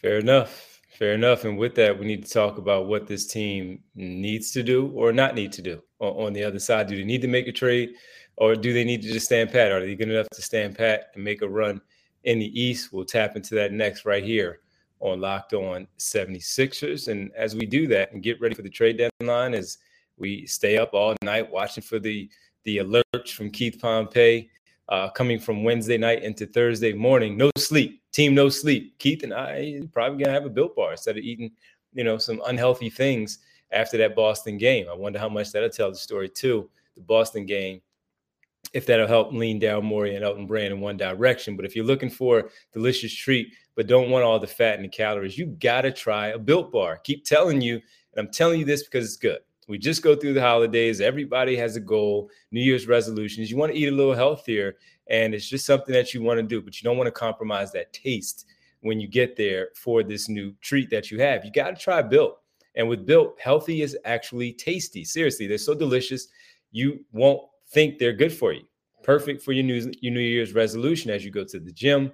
Fair 0.00 0.18
enough. 0.18 0.80
Fair 0.96 1.14
enough. 1.14 1.44
And 1.44 1.58
with 1.58 1.74
that, 1.74 1.98
we 1.98 2.06
need 2.06 2.24
to 2.24 2.30
talk 2.30 2.58
about 2.58 2.86
what 2.86 3.08
this 3.08 3.26
team 3.26 3.80
needs 3.96 4.52
to 4.52 4.62
do 4.62 4.92
or 4.94 5.12
not 5.12 5.34
need 5.34 5.50
to 5.54 5.62
do 5.62 5.82
on, 5.98 6.26
on, 6.26 6.32
the 6.32 6.44
other 6.44 6.60
side. 6.60 6.86
Do 6.86 6.96
they 6.96 7.02
need 7.02 7.22
to 7.22 7.28
make 7.28 7.48
a 7.48 7.52
trade 7.52 7.90
or 8.36 8.54
do 8.54 8.72
they 8.72 8.84
need 8.84 9.02
to 9.02 9.12
just 9.12 9.26
stand 9.26 9.50
pat? 9.50 9.72
Are 9.72 9.80
they 9.80 9.96
good 9.96 10.10
enough 10.10 10.28
to 10.32 10.42
stand 10.42 10.78
pat 10.78 11.08
and 11.16 11.24
make 11.24 11.42
a 11.42 11.48
run 11.48 11.80
in 12.22 12.38
the 12.38 12.60
East? 12.60 12.92
We'll 12.92 13.04
tap 13.04 13.34
into 13.34 13.56
that 13.56 13.72
next 13.72 14.04
right 14.04 14.22
here 14.22 14.60
on 15.00 15.20
Locked 15.20 15.54
On 15.54 15.86
76ers. 15.98 17.08
And 17.08 17.30
as 17.34 17.54
we 17.54 17.66
do 17.66 17.86
that 17.88 18.12
and 18.12 18.22
get 18.22 18.40
ready 18.40 18.54
for 18.54 18.62
the 18.62 18.70
trade 18.70 18.98
deadline, 19.20 19.54
as 19.54 19.78
we 20.16 20.46
stay 20.46 20.78
up 20.78 20.94
all 20.94 21.14
night 21.22 21.50
watching 21.50 21.82
for 21.82 21.98
the 21.98 22.28
the 22.64 22.78
alerts 22.78 23.30
from 23.32 23.48
Keith 23.48 23.78
Pompey 23.80 24.50
uh, 24.88 25.08
coming 25.10 25.38
from 25.38 25.64
Wednesday 25.64 25.96
night 25.96 26.22
into 26.22 26.46
Thursday 26.46 26.92
morning. 26.92 27.36
No 27.36 27.50
sleep, 27.56 28.02
team, 28.12 28.34
no 28.34 28.48
sleep. 28.48 28.98
Keith 28.98 29.22
and 29.22 29.32
I 29.32 29.80
probably 29.92 30.22
gonna 30.22 30.34
have 30.34 30.46
a 30.46 30.50
built 30.50 30.76
bar 30.76 30.92
instead 30.92 31.16
of 31.16 31.22
eating, 31.22 31.52
you 31.92 32.04
know, 32.04 32.18
some 32.18 32.42
unhealthy 32.46 32.90
things 32.90 33.38
after 33.72 33.96
that 33.98 34.14
Boston 34.14 34.58
game. 34.58 34.86
I 34.90 34.94
wonder 34.94 35.18
how 35.18 35.28
much 35.28 35.52
that'll 35.52 35.70
tell 35.70 35.90
the 35.90 35.96
story 35.96 36.28
too. 36.28 36.68
The 36.94 37.02
Boston 37.02 37.46
game, 37.46 37.80
if 38.72 38.86
that'll 38.86 39.06
help 39.06 39.32
lean 39.32 39.58
down 39.58 39.84
Morey 39.84 40.14
and 40.14 40.24
Elton 40.24 40.46
Brand 40.46 40.72
in 40.72 40.80
one 40.80 40.96
direction. 40.96 41.56
But 41.56 41.66
if 41.66 41.76
you're 41.76 41.84
looking 41.84 42.10
for 42.10 42.50
delicious 42.72 43.12
treat, 43.12 43.52
but 43.76 43.86
don't 43.86 44.10
want 44.10 44.24
all 44.24 44.40
the 44.40 44.46
fat 44.46 44.74
and 44.74 44.84
the 44.84 44.88
calories, 44.88 45.38
you 45.38 45.46
gotta 45.46 45.92
try 45.92 46.28
a 46.28 46.38
built 46.38 46.72
bar. 46.72 46.96
Keep 47.04 47.24
telling 47.24 47.60
you, 47.60 47.74
and 47.74 48.26
I'm 48.26 48.32
telling 48.32 48.58
you 48.58 48.64
this 48.64 48.82
because 48.82 49.04
it's 49.04 49.16
good. 49.16 49.38
We 49.68 49.78
just 49.78 50.02
go 50.02 50.16
through 50.16 50.34
the 50.34 50.40
holidays. 50.40 51.00
Everybody 51.00 51.56
has 51.56 51.76
a 51.76 51.80
goal, 51.80 52.30
New 52.50 52.60
Year's 52.62 52.86
resolutions. 52.86 53.50
You 53.50 53.56
want 53.56 53.72
to 53.72 53.78
eat 53.78 53.88
a 53.88 53.94
little 53.94 54.14
healthier, 54.14 54.76
and 55.08 55.34
it's 55.34 55.48
just 55.48 55.66
something 55.66 55.92
that 55.92 56.14
you 56.14 56.22
want 56.22 56.38
to 56.38 56.42
do, 56.42 56.62
but 56.62 56.80
you 56.80 56.84
don't 56.84 56.96
want 56.96 57.08
to 57.08 57.12
compromise 57.12 57.70
that 57.72 57.92
taste 57.92 58.46
when 58.80 59.00
you 59.00 59.08
get 59.08 59.36
there 59.36 59.68
for 59.74 60.02
this 60.02 60.28
new 60.28 60.54
treat 60.60 60.88
that 60.90 61.10
you 61.10 61.20
have. 61.20 61.44
You 61.44 61.52
got 61.52 61.70
to 61.70 61.76
try 61.76 62.00
Built. 62.00 62.38
And 62.76 62.88
with 62.88 63.06
Built, 63.06 63.38
healthy 63.40 63.82
is 63.82 63.96
actually 64.04 64.52
tasty. 64.52 65.04
Seriously, 65.04 65.46
they're 65.46 65.58
so 65.58 65.74
delicious, 65.74 66.28
you 66.70 67.04
won't 67.12 67.42
think 67.70 67.98
they're 67.98 68.12
good 68.12 68.32
for 68.32 68.52
you. 68.52 68.62
Perfect 69.02 69.42
for 69.42 69.52
your 69.52 69.64
New, 69.64 69.92
your 70.00 70.14
New 70.14 70.20
Year's 70.20 70.54
resolution 70.54 71.10
as 71.10 71.24
you 71.24 71.30
go 71.30 71.44
to 71.44 71.58
the 71.58 71.72
gym, 71.72 72.12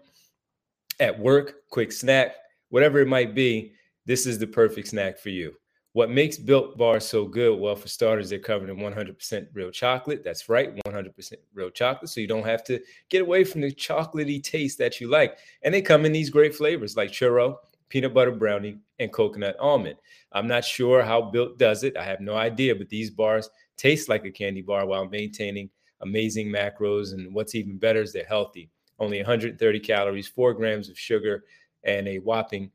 at 1.00 1.18
work, 1.18 1.68
quick 1.70 1.92
snack, 1.92 2.34
whatever 2.70 3.00
it 3.00 3.08
might 3.08 3.34
be. 3.34 3.72
This 4.06 4.26
is 4.26 4.38
the 4.38 4.46
perfect 4.46 4.88
snack 4.88 5.18
for 5.18 5.28
you. 5.30 5.54
What 5.94 6.10
makes 6.10 6.38
Built 6.38 6.78
Bars 6.78 7.06
so 7.06 7.26
good? 7.26 7.60
Well, 7.60 7.76
for 7.76 7.86
starters, 7.86 8.30
they're 8.30 8.38
covered 8.38 8.70
in 8.70 8.78
100% 8.78 9.46
real 9.52 9.70
chocolate. 9.70 10.24
That's 10.24 10.48
right, 10.48 10.74
100% 10.86 11.32
real 11.52 11.68
chocolate. 11.68 12.08
So 12.08 12.22
you 12.22 12.26
don't 12.26 12.46
have 12.46 12.64
to 12.64 12.80
get 13.10 13.20
away 13.20 13.44
from 13.44 13.60
the 13.60 13.70
chocolatey 13.70 14.42
taste 14.42 14.78
that 14.78 15.00
you 15.00 15.08
like. 15.08 15.36
And 15.62 15.74
they 15.74 15.82
come 15.82 16.06
in 16.06 16.12
these 16.12 16.30
great 16.30 16.54
flavors 16.54 16.96
like 16.96 17.10
churro, 17.10 17.56
peanut 17.90 18.14
butter 18.14 18.32
brownie, 18.32 18.78
and 19.00 19.12
coconut 19.12 19.56
almond. 19.60 19.96
I'm 20.32 20.48
not 20.48 20.64
sure 20.64 21.02
how 21.02 21.20
Built 21.30 21.58
does 21.58 21.84
it. 21.84 21.94
I 21.98 22.04
have 22.04 22.20
no 22.20 22.36
idea, 22.36 22.74
but 22.74 22.88
these 22.88 23.10
bars 23.10 23.50
taste 23.76 24.08
like 24.08 24.24
a 24.24 24.30
candy 24.30 24.62
bar 24.62 24.86
while 24.86 25.06
maintaining 25.06 25.68
amazing 26.00 26.48
macros. 26.48 27.12
And 27.12 27.34
what's 27.34 27.54
even 27.54 27.76
better 27.76 28.00
is 28.00 28.14
they're 28.14 28.24
healthy. 28.24 28.70
Only 28.98 29.18
130 29.18 29.80
calories, 29.80 30.28
four 30.28 30.54
grams 30.54 30.88
of 30.88 30.98
sugar, 30.98 31.44
and 31.84 32.06
a 32.06 32.18
whopping 32.18 32.70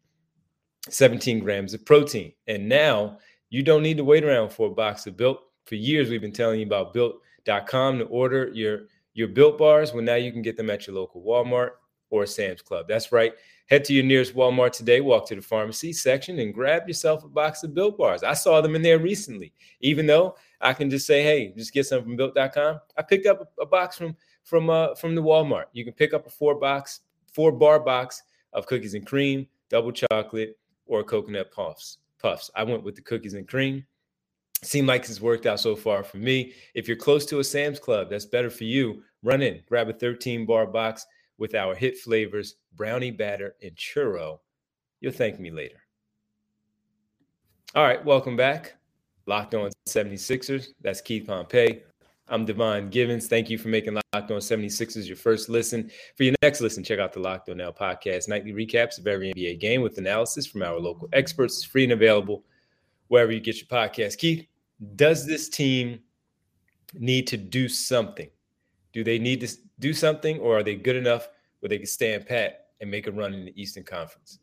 17 0.90 1.40
grams 1.40 1.74
of 1.74 1.86
protein. 1.86 2.34
And 2.48 2.68
now 2.68 3.18
you 3.50 3.64
don't 3.64 3.84
need 3.84 3.98
to 3.98 4.04
wait 4.04 4.24
around 4.24 4.50
for 4.50 4.68
a 4.68 4.74
box 4.74 5.08
of 5.08 5.18
Built. 5.18 5.40
For 5.66 5.76
years, 5.76 6.10
we've 6.10 6.22
been 6.22 6.32
telling 6.32 6.60
you 6.60 6.66
about 6.66 6.94
built.com 6.94 8.00
to 8.00 8.06
order 8.06 8.50
your, 8.54 8.82
your 9.14 9.28
Built 9.28 9.58
bars. 9.58 9.94
Well, 9.94 10.04
now 10.04 10.16
you 10.16 10.32
can 10.32 10.42
get 10.42 10.58
them 10.58 10.70
at 10.70 10.88
your 10.88 10.96
local 10.96 11.22
Walmart 11.22 11.72
or 12.10 12.26
Sam's 12.26 12.62
Club. 12.62 12.88
That's 12.88 13.12
right. 13.12 13.34
Head 13.70 13.84
to 13.86 13.94
your 13.94 14.06
nearest 14.06 14.34
Walmart 14.34 14.72
today, 14.72 15.02
walk 15.02 15.28
to 15.28 15.36
the 15.36 15.42
pharmacy 15.42 15.92
section, 15.92 16.40
and 16.40 16.54
grab 16.54 16.88
yourself 16.88 17.26
a 17.26 17.28
box 17.28 17.64
of 17.64 17.74
Built 17.74 17.98
bars. 17.98 18.24
I 18.24 18.34
saw 18.34 18.62
them 18.62 18.76
in 18.76 18.82
there 18.82 18.98
recently. 18.98 19.52
Even 19.82 20.06
though 20.06 20.38
I 20.62 20.72
can 20.72 20.90
just 20.90 21.06
say, 21.06 21.22
"Hey, 21.22 21.54
just 21.56 21.74
get 21.74 21.86
some 21.86 22.02
from 22.02 22.16
Built.com," 22.16 22.80
I 22.98 23.02
picked 23.02 23.26
up 23.26 23.42
a, 23.42 23.64
a 23.64 23.66
box 23.66 23.98
from 23.98 24.16
from 24.48 24.70
uh, 24.70 24.96
from 24.96 25.14
the 25.14 25.22
Walmart. 25.22 25.66
You 25.74 25.84
can 25.84 25.94
pick 25.94 26.14
up 26.14 26.26
a 26.26 26.30
four 26.30 26.56
box, 26.56 27.02
four 27.34 27.52
bar 27.52 27.80
box 27.80 28.24
of 28.54 28.66
cookies 28.66 28.94
and 28.94 29.06
cream, 29.06 29.46
double 29.70 29.92
chocolate, 29.92 30.58
or 30.88 31.04
coconut 31.04 31.52
puffs. 31.52 31.98
Puffs. 32.20 32.50
I 32.56 32.64
went 32.64 32.84
with 32.84 32.96
the 32.96 33.02
cookies 33.02 33.34
and 33.34 33.48
cream. 33.48 33.86
Seemed 34.64 34.88
like 34.88 35.04
it's 35.04 35.22
worked 35.22 35.46
out 35.46 35.60
so 35.60 35.76
far 35.76 36.04
for 36.04 36.18
me. 36.18 36.54
If 36.74 36.88
you're 36.88 36.98
close 36.98 37.26
to 37.28 37.40
a 37.40 37.44
Sam's 37.44 37.78
Club, 37.78 38.10
that's 38.10 38.26
better 38.26 38.50
for 38.50 38.64
you. 38.64 39.04
Run 39.22 39.42
in, 39.44 39.62
grab 39.68 39.90
a 39.90 39.94
13 39.94 40.46
bar 40.46 40.66
box 40.66 41.06
with 41.38 41.54
our 41.54 41.76
hit 41.76 41.98
flavors, 42.00 42.56
brownie 42.76 43.12
batter 43.12 43.56
and 43.62 43.76
churro. 43.76 44.40
You'll 45.02 45.12
thank 45.12 45.40
me 45.40 45.52
later. 45.52 45.78
All 47.76 47.84
right, 47.84 48.04
welcome 48.04 48.36
back. 48.36 48.76
Locked 49.28 49.54
on 49.54 49.70
76ers. 49.88 50.70
That's 50.82 51.02
Keith 51.02 51.28
Pompey. 51.28 51.84
I'm 52.30 52.44
Devon 52.44 52.90
Givens. 52.90 53.28
Thank 53.28 53.50
you 53.50 53.58
for 53.58 53.70
making 53.70 53.94
Locked 53.94 54.32
On 54.32 54.40
76ers 54.40 55.08
your 55.08 55.16
first 55.16 55.48
listen. 55.48 55.90
For 56.18 56.24
your 56.24 56.36
next 56.42 56.60
listen, 56.60 56.84
check 56.84 57.00
out 57.00 57.14
the 57.14 57.22
Locked 57.22 57.48
On 57.48 57.56
Now 57.56 57.72
podcast, 57.72 58.28
nightly 58.28 58.52
recaps 58.52 59.00
of 59.00 59.08
every 59.08 59.34
NBA 59.34 59.62
game 59.62 59.82
with 59.82 59.98
analysis 59.98 60.46
from 60.46 60.62
our 60.62 60.78
local 60.78 61.08
experts. 61.14 61.56
It's 61.56 61.64
free 61.64 61.86
and 61.86 61.94
available 61.94 62.44
wherever 63.08 63.32
you 63.32 63.40
get 63.40 63.58
your 63.58 63.68
podcast. 63.68 64.18
Keith, 64.18 64.46
does 64.98 65.26
this 65.26 65.48
team 65.48 66.02
need 66.94 67.28
to 67.28 67.38
do 67.38 67.70
something? 67.70 68.30
Do 68.92 69.06
they 69.06 69.20
need 69.20 69.40
to 69.42 69.58
do 69.80 69.94
something, 69.94 70.40
or 70.40 70.58
are 70.58 70.64
they 70.64 70.76
good 70.76 70.98
enough 70.98 71.30
where 71.62 71.70
they 71.70 71.78
can 71.78 71.88
stand 71.88 72.26
pat 72.26 72.68
and 72.82 72.92
make 72.92 73.08
a 73.08 73.12
run 73.12 73.34
in 73.34 73.46
the 73.46 73.62
Eastern 73.62 73.84
Conference? 73.84 74.40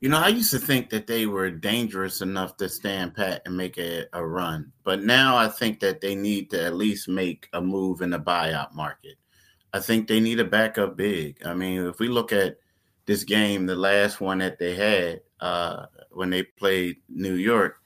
You 0.00 0.08
know, 0.08 0.18
I 0.18 0.28
used 0.28 0.52
to 0.52 0.60
think 0.60 0.90
that 0.90 1.08
they 1.08 1.26
were 1.26 1.50
dangerous 1.50 2.20
enough 2.20 2.56
to 2.58 2.68
stand 2.68 3.16
pat 3.16 3.42
and 3.44 3.56
make 3.56 3.78
a, 3.78 4.06
a 4.12 4.24
run. 4.24 4.72
But 4.84 5.02
now 5.02 5.36
I 5.36 5.48
think 5.48 5.80
that 5.80 6.00
they 6.00 6.14
need 6.14 6.50
to 6.50 6.62
at 6.64 6.76
least 6.76 7.08
make 7.08 7.48
a 7.52 7.60
move 7.60 8.00
in 8.00 8.10
the 8.10 8.20
buyout 8.20 8.74
market. 8.74 9.16
I 9.72 9.80
think 9.80 10.06
they 10.06 10.20
need 10.20 10.38
a 10.38 10.44
backup 10.44 10.96
big. 10.96 11.44
I 11.44 11.52
mean, 11.52 11.84
if 11.84 11.98
we 11.98 12.08
look 12.08 12.32
at 12.32 12.58
this 13.06 13.24
game, 13.24 13.66
the 13.66 13.74
last 13.74 14.20
one 14.20 14.38
that 14.38 14.58
they 14.58 14.74
had 14.74 15.20
uh, 15.40 15.86
when 16.10 16.30
they 16.30 16.44
played 16.44 16.98
New 17.08 17.34
York, 17.34 17.80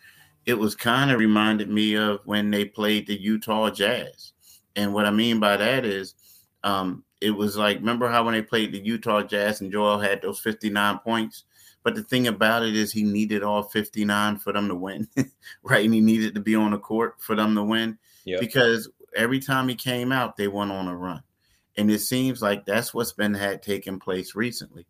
it 0.45 0.55
was 0.55 0.75
kind 0.75 1.11
of 1.11 1.19
reminded 1.19 1.71
me 1.71 1.95
of 1.95 2.21
when 2.25 2.51
they 2.51 2.65
played 2.65 3.07
the 3.07 3.19
Utah 3.19 3.71
Jazz. 3.71 4.33
And 4.77 4.93
what 4.93 5.07
I 5.07 5.11
mean 5.11 5.41
by 5.41 5.57
that 5.57 5.85
is 5.87 6.15
um, 6.63 7.05
it 7.21 7.31
was 7.31 7.57
like 7.57 7.79
remember 7.79 8.09
how 8.09 8.25
when 8.25 8.35
they 8.35 8.43
played 8.43 8.73
the 8.73 8.85
Utah 8.85 9.23
Jazz 9.23 9.61
and 9.61 9.73
Joel 9.73 9.99
had 9.99 10.21
those 10.21 10.41
59 10.41 10.99
points? 10.99 11.45
But 11.83 11.95
the 11.95 12.03
thing 12.03 12.29
about 12.29 12.63
it 12.63 12.77
is 12.77 12.93
he 12.93 13.03
needed 13.03 13.43
all 13.43 13.65
59 13.65 14.39
for 14.39 14.53
them 14.53 14.69
to 14.69 14.75
win, 14.75 15.09
right? 15.63 15.85
And 15.85 15.95
he 15.95 16.01
needed 16.01 16.35
to 16.35 16.41
be 16.41 16.55
on 16.55 16.71
the 16.71 16.79
court 16.79 17.17
for 17.21 17.35
them 17.35 17.55
to 17.57 17.63
win 17.63 17.99
yep. 18.25 18.41
because 18.41 18.89
every 19.17 19.41
time 19.41 19.69
he 19.69 19.75
came 19.75 20.13
out, 20.13 20.37
they 20.37 20.49
went 20.49 20.71
on 20.71 20.89
a 20.89 20.97
run. 20.97 21.23
And 21.77 21.91
it 21.91 22.01
seems 22.01 22.43
like 22.43 22.67
that's 22.67 22.93
what's 22.93 23.13
been 23.13 23.35
had 23.35 23.63
taking 23.63 23.99
place 23.99 24.35
recently. 24.35 24.87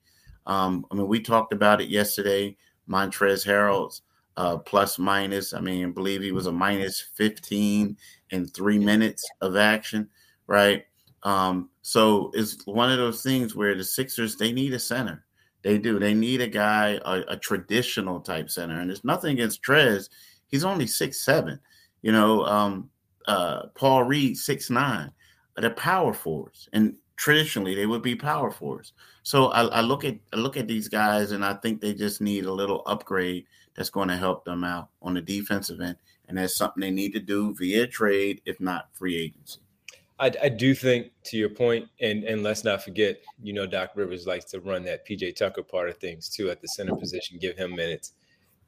Um, 0.47 0.85
I 0.91 0.97
mean, 0.97 1.07
we 1.07 1.21
talked 1.21 1.53
about 1.53 1.81
it 1.81 1.89
yesterday. 1.89 2.57
Montrezl 2.89 3.47
Harrell's 3.47 4.03
uh, 4.37 4.59
plus 4.59 4.99
minus. 4.99 5.53
I 5.53 5.61
mean, 5.61 5.87
I 5.87 5.91
believe 5.91 6.23
he 6.23 6.33
was 6.33 6.47
a 6.47 6.53
minus 6.53 7.01
15 7.01 7.97
in 8.31 8.47
three 8.47 8.79
minutes 8.79 9.29
of 9.41 9.57
action, 9.57 10.09
right? 10.47 10.85
Um, 11.23 11.71
so 11.83 12.31
it's 12.35 12.67
one 12.67 12.91
of 12.91 12.99
those 12.99 13.23
things 13.23 13.55
where 13.55 13.75
the 13.75 13.85
Sixers 13.85 14.37
they 14.37 14.53
need 14.53 14.73
a 14.73 14.79
center. 14.79 15.25
They 15.63 15.79
do. 15.79 15.99
They 15.99 16.15
need 16.15 16.41
a 16.41 16.49
guy, 16.49 17.01
a, 17.05 17.23
a 17.29 17.37
traditional 17.37 18.21
type 18.21 18.51
center. 18.51 18.81
And 18.81 18.91
there's 18.91 19.05
nothing 19.05 19.33
against 19.33 19.63
Trez. 19.63 20.09
He's 20.49 20.65
only 20.65 20.87
six 20.87 21.21
seven. 21.21 21.59
You 22.03 22.13
know, 22.13 22.45
um, 22.45 22.91
uh, 23.27 23.69
Paul 23.75 24.05
Reed 24.05 24.37
six 24.37 24.71
nine. 24.71 25.13
They're 25.57 25.71
power 25.71 26.13
forwards, 26.15 26.69
and 26.73 26.97
traditionally 27.17 27.75
they 27.75 27.87
would 27.87 28.03
be 28.03 28.17
power 28.17 28.51
forwards. 28.51 28.95
So 29.23 29.49
I, 29.49 29.63
I 29.67 29.81
look 29.81 30.05
at 30.05 30.17
I 30.33 30.37
look 30.37 30.57
at 30.57 30.67
these 30.67 30.89
guys, 30.89 31.33
and 31.33 31.45
I 31.45 31.55
think 31.55 31.81
they 31.81 31.95
just 31.95 32.21
need 32.21 32.47
a 32.47 32.53
little 32.53 32.83
upgrade 32.87 33.47
that's 33.75 33.91
going 33.91 34.09
to 34.09 34.17
help 34.17 34.45
them 34.45 34.65
out 34.65 34.89
on 35.01 35.15
the 35.15 35.21
defensive 35.23 35.81
end, 35.81 35.97
and 36.29 36.39
that's 36.39 36.57
something 36.57 36.81
they 36.81 36.91
need 36.91 37.13
to 37.13 37.21
do 37.21 37.55
via 37.55 37.87
trade, 37.87 38.41
if 38.45 38.61
not 38.61 38.89
free 38.93 39.17
agency. 39.17 39.61
I, 40.19 40.31
I, 40.43 40.49
do 40.49 40.75
think 40.75 41.11
to 41.25 41.37
your 41.37 41.49
point, 41.49 41.89
and 42.01 42.25
and 42.25 42.43
let's 42.43 42.65
not 42.65 42.83
forget, 42.83 43.21
you 43.43 43.53
know, 43.53 43.67
Doc 43.67 43.91
Rivers 43.95 44.27
likes 44.27 44.45
to 44.47 44.61
run 44.61 44.85
that 44.85 45.07
PJ 45.07 45.37
Tucker 45.37 45.63
part 45.63 45.89
of 45.89 45.97
things 45.97 46.29
too 46.29 46.51
at 46.51 46.61
the 46.61 46.69
center 46.69 46.95
position, 46.95 47.39
give 47.41 47.57
him 47.57 47.75
minutes, 47.75 48.13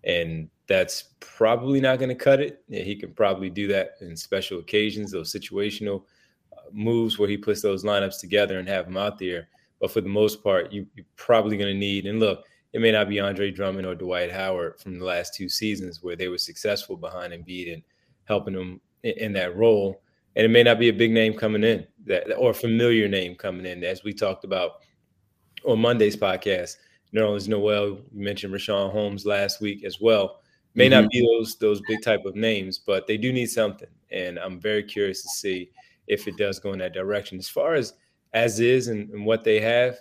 and 0.04 0.48
that's 0.66 1.14
probably 1.20 1.80
not 1.80 1.98
going 1.98 2.08
to 2.08 2.14
cut 2.14 2.40
it. 2.40 2.62
Yeah, 2.68 2.82
he 2.82 2.96
can 2.96 3.12
probably 3.12 3.50
do 3.50 3.66
that 3.68 3.92
in 4.00 4.16
special 4.16 4.58
occasions, 4.58 5.12
those 5.12 5.32
situational 5.32 6.04
uh, 6.52 6.62
moves 6.72 7.18
where 7.18 7.28
he 7.28 7.36
puts 7.36 7.62
those 7.62 7.84
lineups 7.84 8.20
together 8.20 8.58
and 8.58 8.68
have 8.68 8.86
them 8.86 8.96
out 8.96 9.18
there. 9.18 9.48
But 9.80 9.90
for 9.90 10.00
the 10.00 10.08
most 10.08 10.42
part, 10.42 10.72
you, 10.72 10.86
you're 10.94 11.06
probably 11.16 11.56
going 11.56 11.72
to 11.72 11.78
need. 11.78 12.06
And 12.06 12.20
look, 12.20 12.44
it 12.72 12.80
may 12.80 12.90
not 12.90 13.08
be 13.08 13.20
Andre 13.20 13.50
Drummond 13.50 13.86
or 13.86 13.94
Dwight 13.94 14.32
Howard 14.32 14.80
from 14.80 14.98
the 14.98 15.04
last 15.04 15.34
two 15.34 15.48
seasons 15.48 16.02
where 16.02 16.16
they 16.16 16.28
were 16.28 16.38
successful 16.38 16.96
behind 16.96 17.32
Embiid 17.32 17.72
and 17.72 17.82
helping 18.24 18.54
them 18.54 18.80
in, 19.02 19.12
in 19.18 19.32
that 19.34 19.56
role 19.56 20.02
and 20.36 20.44
it 20.44 20.50
may 20.50 20.62
not 20.62 20.78
be 20.78 20.88
a 20.88 20.92
big 20.92 21.12
name 21.12 21.34
coming 21.34 21.64
in 21.64 21.86
that 22.06 22.34
or 22.36 22.50
a 22.50 22.54
familiar 22.54 23.08
name 23.08 23.34
coming 23.34 23.66
in, 23.66 23.84
as 23.84 24.04
we 24.04 24.12
talked 24.12 24.44
about 24.44 24.82
on 25.64 25.80
Monday's 25.80 26.16
podcast. 26.16 26.76
Nerlens 27.14 27.48
Noel, 27.48 28.00
you 28.12 28.24
mentioned 28.24 28.52
Richaun 28.52 28.90
Holmes 28.90 29.24
last 29.24 29.60
week 29.60 29.84
as 29.84 30.00
well. 30.00 30.40
May 30.74 30.86
mm-hmm. 30.90 31.02
not 31.02 31.10
be 31.10 31.20
those 31.20 31.56
those 31.56 31.80
big 31.88 32.02
type 32.02 32.24
of 32.24 32.34
names, 32.34 32.78
but 32.78 33.06
they 33.06 33.16
do 33.16 33.32
need 33.32 33.46
something, 33.46 33.88
and 34.10 34.38
I'm 34.38 34.60
very 34.60 34.82
curious 34.82 35.22
to 35.22 35.28
see 35.28 35.70
if 36.06 36.28
it 36.28 36.36
does 36.36 36.58
go 36.58 36.72
in 36.72 36.78
that 36.80 36.92
direction. 36.92 37.38
As 37.38 37.48
far 37.48 37.74
as 37.74 37.94
as 38.32 38.60
is 38.60 38.88
and, 38.88 39.08
and 39.10 39.24
what 39.24 39.44
they 39.44 39.60
have, 39.60 39.98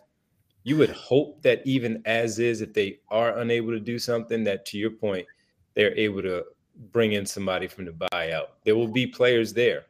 you 0.64 0.76
would 0.78 0.90
hope 0.90 1.42
that 1.44 1.62
even 1.66 2.02
as 2.06 2.40
is, 2.40 2.62
if 2.62 2.74
they 2.74 3.00
are 3.10 3.38
unable 3.38 3.72
to 3.72 3.80
do 3.80 4.00
something, 4.00 4.44
that 4.44 4.66
to 4.66 4.78
your 4.80 4.90
point, 4.90 5.28
they're 5.76 5.96
able 5.96 6.24
to 6.24 6.44
bring 6.92 7.14
in 7.14 7.26
somebody 7.26 7.68
from 7.68 7.86
the 7.86 7.92
buyout. 7.92 8.48
There 8.66 8.76
will 8.76 8.88
be 8.88 9.06
players 9.06 9.54
there 9.54 9.86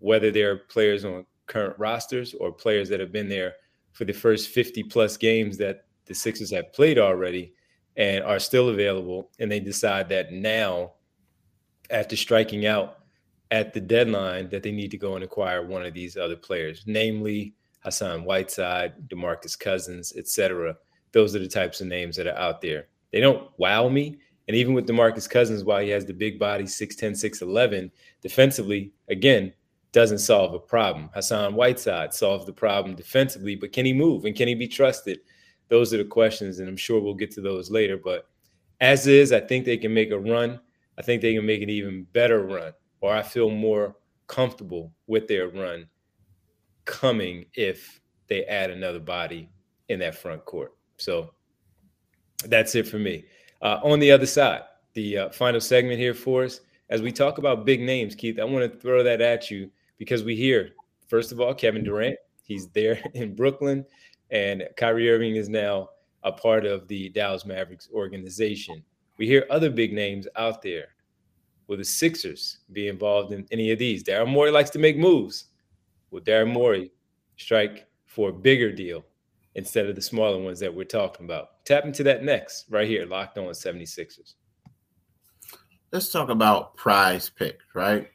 whether 0.00 0.30
they're 0.30 0.56
players 0.56 1.04
on 1.04 1.26
current 1.46 1.78
rosters 1.78 2.34
or 2.34 2.52
players 2.52 2.88
that 2.88 3.00
have 3.00 3.12
been 3.12 3.28
there 3.28 3.54
for 3.92 4.04
the 4.04 4.12
first 4.12 4.50
50 4.50 4.84
plus 4.84 5.16
games 5.16 5.58
that 5.58 5.86
the 6.06 6.14
Sixers 6.14 6.50
have 6.50 6.72
played 6.72 6.98
already 6.98 7.52
and 7.96 8.22
are 8.24 8.38
still 8.38 8.68
available. 8.68 9.30
And 9.38 9.50
they 9.50 9.60
decide 9.60 10.08
that 10.10 10.32
now, 10.32 10.92
after 11.90 12.16
striking 12.16 12.66
out 12.66 12.98
at 13.50 13.72
the 13.72 13.80
deadline, 13.80 14.48
that 14.50 14.62
they 14.62 14.70
need 14.70 14.90
to 14.90 14.98
go 14.98 15.14
and 15.14 15.24
acquire 15.24 15.66
one 15.66 15.84
of 15.84 15.94
these 15.94 16.16
other 16.16 16.36
players, 16.36 16.84
namely 16.86 17.54
Hassan 17.80 18.24
Whiteside, 18.24 19.08
DeMarcus 19.08 19.58
Cousins, 19.58 20.12
etc. 20.16 20.76
Those 21.12 21.34
are 21.34 21.40
the 21.40 21.48
types 21.48 21.80
of 21.80 21.86
names 21.86 22.16
that 22.16 22.26
are 22.26 22.36
out 22.36 22.60
there. 22.60 22.86
They 23.10 23.20
don't 23.20 23.50
wow 23.56 23.88
me. 23.88 24.18
And 24.46 24.56
even 24.56 24.74
with 24.74 24.86
DeMarcus 24.86 25.28
Cousins, 25.28 25.64
while 25.64 25.80
he 25.80 25.90
has 25.90 26.06
the 26.06 26.14
big 26.14 26.38
body, 26.38 26.64
6'10, 26.64 27.12
6'11, 27.12 27.90
defensively, 28.22 28.92
again, 29.08 29.52
doesn't 29.92 30.18
solve 30.18 30.54
a 30.54 30.58
problem. 30.58 31.10
Hassan 31.14 31.54
Whiteside 31.54 32.12
solved 32.12 32.46
the 32.46 32.52
problem 32.52 32.94
defensively, 32.94 33.56
but 33.56 33.72
can 33.72 33.86
he 33.86 33.92
move 33.92 34.24
and 34.24 34.36
can 34.36 34.48
he 34.48 34.54
be 34.54 34.68
trusted 34.68 35.20
those 35.68 35.92
are 35.92 35.98
the 35.98 36.04
questions, 36.04 36.58
and 36.58 36.68
I'm 36.68 36.76
sure 36.76 37.00
we'll 37.00 37.14
get 37.14 37.30
to 37.32 37.40
those 37.40 37.70
later. 37.70 37.96
But 37.96 38.28
as 38.80 39.06
is, 39.06 39.32
I 39.32 39.40
think 39.40 39.64
they 39.64 39.76
can 39.76 39.92
make 39.92 40.10
a 40.10 40.18
run. 40.18 40.60
I 40.98 41.02
think 41.02 41.22
they 41.22 41.34
can 41.34 41.46
make 41.46 41.62
an 41.62 41.70
even 41.70 42.06
better 42.12 42.42
run, 42.42 42.72
or 43.00 43.14
I 43.14 43.22
feel 43.22 43.50
more 43.50 43.96
comfortable 44.26 44.92
with 45.06 45.28
their 45.28 45.48
run 45.48 45.86
coming 46.84 47.44
if 47.54 48.00
they 48.28 48.44
add 48.44 48.70
another 48.70 48.98
body 48.98 49.48
in 49.88 49.98
that 50.00 50.14
front 50.14 50.44
court. 50.44 50.74
So 50.96 51.32
that's 52.46 52.74
it 52.74 52.88
for 52.88 52.98
me. 52.98 53.24
Uh, 53.60 53.80
on 53.82 53.98
the 53.98 54.10
other 54.10 54.26
side, 54.26 54.62
the 54.94 55.18
uh, 55.18 55.30
final 55.30 55.60
segment 55.60 55.98
here 55.98 56.14
for 56.14 56.44
us, 56.44 56.60
as 56.90 57.02
we 57.02 57.12
talk 57.12 57.38
about 57.38 57.66
big 57.66 57.80
names, 57.80 58.14
Keith, 58.14 58.40
I 58.40 58.44
want 58.44 58.70
to 58.70 58.78
throw 58.78 59.02
that 59.02 59.20
at 59.20 59.50
you 59.50 59.70
because 59.98 60.24
we 60.24 60.36
hear, 60.36 60.70
first 61.08 61.32
of 61.32 61.40
all, 61.40 61.54
Kevin 61.54 61.84
Durant. 61.84 62.16
He's 62.42 62.68
there 62.68 63.00
in 63.14 63.34
Brooklyn, 63.34 63.84
and 64.30 64.66
Kyrie 64.76 65.10
Irving 65.10 65.36
is 65.36 65.48
now 65.48 65.90
a 66.24 66.32
part 66.32 66.64
of 66.64 66.88
the 66.88 67.08
Dallas 67.10 67.44
Mavericks 67.44 67.88
organization. 67.92 68.82
We 69.18 69.26
hear 69.26 69.46
other 69.50 69.70
big 69.70 69.92
names 69.92 70.26
out 70.36 70.62
there. 70.62 70.86
Will 71.66 71.76
the 71.76 71.84
Sixers 71.84 72.60
be 72.72 72.88
involved 72.88 73.32
in 73.32 73.46
any 73.50 73.70
of 73.70 73.78
these? 73.78 74.02
Daryl 74.02 74.28
Morey 74.28 74.50
likes 74.50 74.70
to 74.70 74.78
make 74.78 74.96
moves. 74.96 75.46
Will 76.10 76.20
Daryl 76.20 76.50
Morey 76.50 76.90
strike 77.36 77.86
for 78.06 78.30
a 78.30 78.32
bigger 78.32 78.72
deal 78.72 79.04
instead 79.54 79.86
of 79.86 79.94
the 79.94 80.02
smaller 80.02 80.38
ones 80.38 80.60
that 80.60 80.74
we're 80.74 80.84
talking 80.84 81.26
about? 81.26 81.64
Tap 81.66 81.84
into 81.84 82.02
that 82.04 82.24
next, 82.24 82.66
right 82.70 82.88
here, 82.88 83.04
locked 83.04 83.36
on 83.36 83.44
76ers. 83.44 84.34
Let's 85.92 86.10
talk 86.10 86.30
about 86.30 86.76
prize 86.76 87.28
picks, 87.30 87.64
right? 87.74 88.08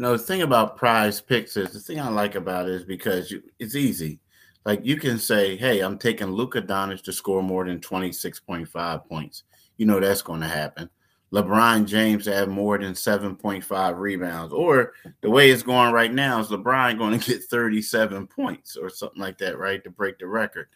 You 0.00 0.06
know, 0.06 0.12
the 0.12 0.22
thing 0.22 0.40
about 0.40 0.78
prize 0.78 1.20
picks 1.20 1.58
is 1.58 1.74
the 1.74 1.78
thing 1.78 2.00
I 2.00 2.08
like 2.08 2.34
about 2.34 2.66
it 2.66 2.72
is 2.72 2.84
because 2.84 3.30
you, 3.30 3.42
it's 3.58 3.74
easy. 3.74 4.18
Like 4.64 4.80
you 4.82 4.96
can 4.96 5.18
say, 5.18 5.58
hey, 5.58 5.80
I'm 5.80 5.98
taking 5.98 6.28
Luka 6.28 6.62
Doncic 6.62 7.02
to 7.02 7.12
score 7.12 7.42
more 7.42 7.66
than 7.66 7.80
26.5 7.80 9.04
points. 9.04 9.42
You 9.76 9.84
know 9.84 10.00
that's 10.00 10.22
going 10.22 10.40
to 10.40 10.48
happen. 10.48 10.88
LeBron 11.34 11.84
James 11.84 12.24
to 12.24 12.32
have 12.32 12.48
more 12.48 12.78
than 12.78 12.94
7.5 12.94 13.98
rebounds. 13.98 14.54
Or 14.54 14.94
the 15.20 15.28
way 15.28 15.50
it's 15.50 15.62
going 15.62 15.92
right 15.92 16.14
now 16.14 16.40
is 16.40 16.48
LeBron 16.48 16.96
going 16.96 17.20
to 17.20 17.32
get 17.32 17.44
37 17.44 18.26
points 18.26 18.78
or 18.78 18.88
something 18.88 19.20
like 19.20 19.36
that, 19.36 19.58
right? 19.58 19.84
To 19.84 19.90
break 19.90 20.18
the 20.18 20.26
record. 20.26 20.68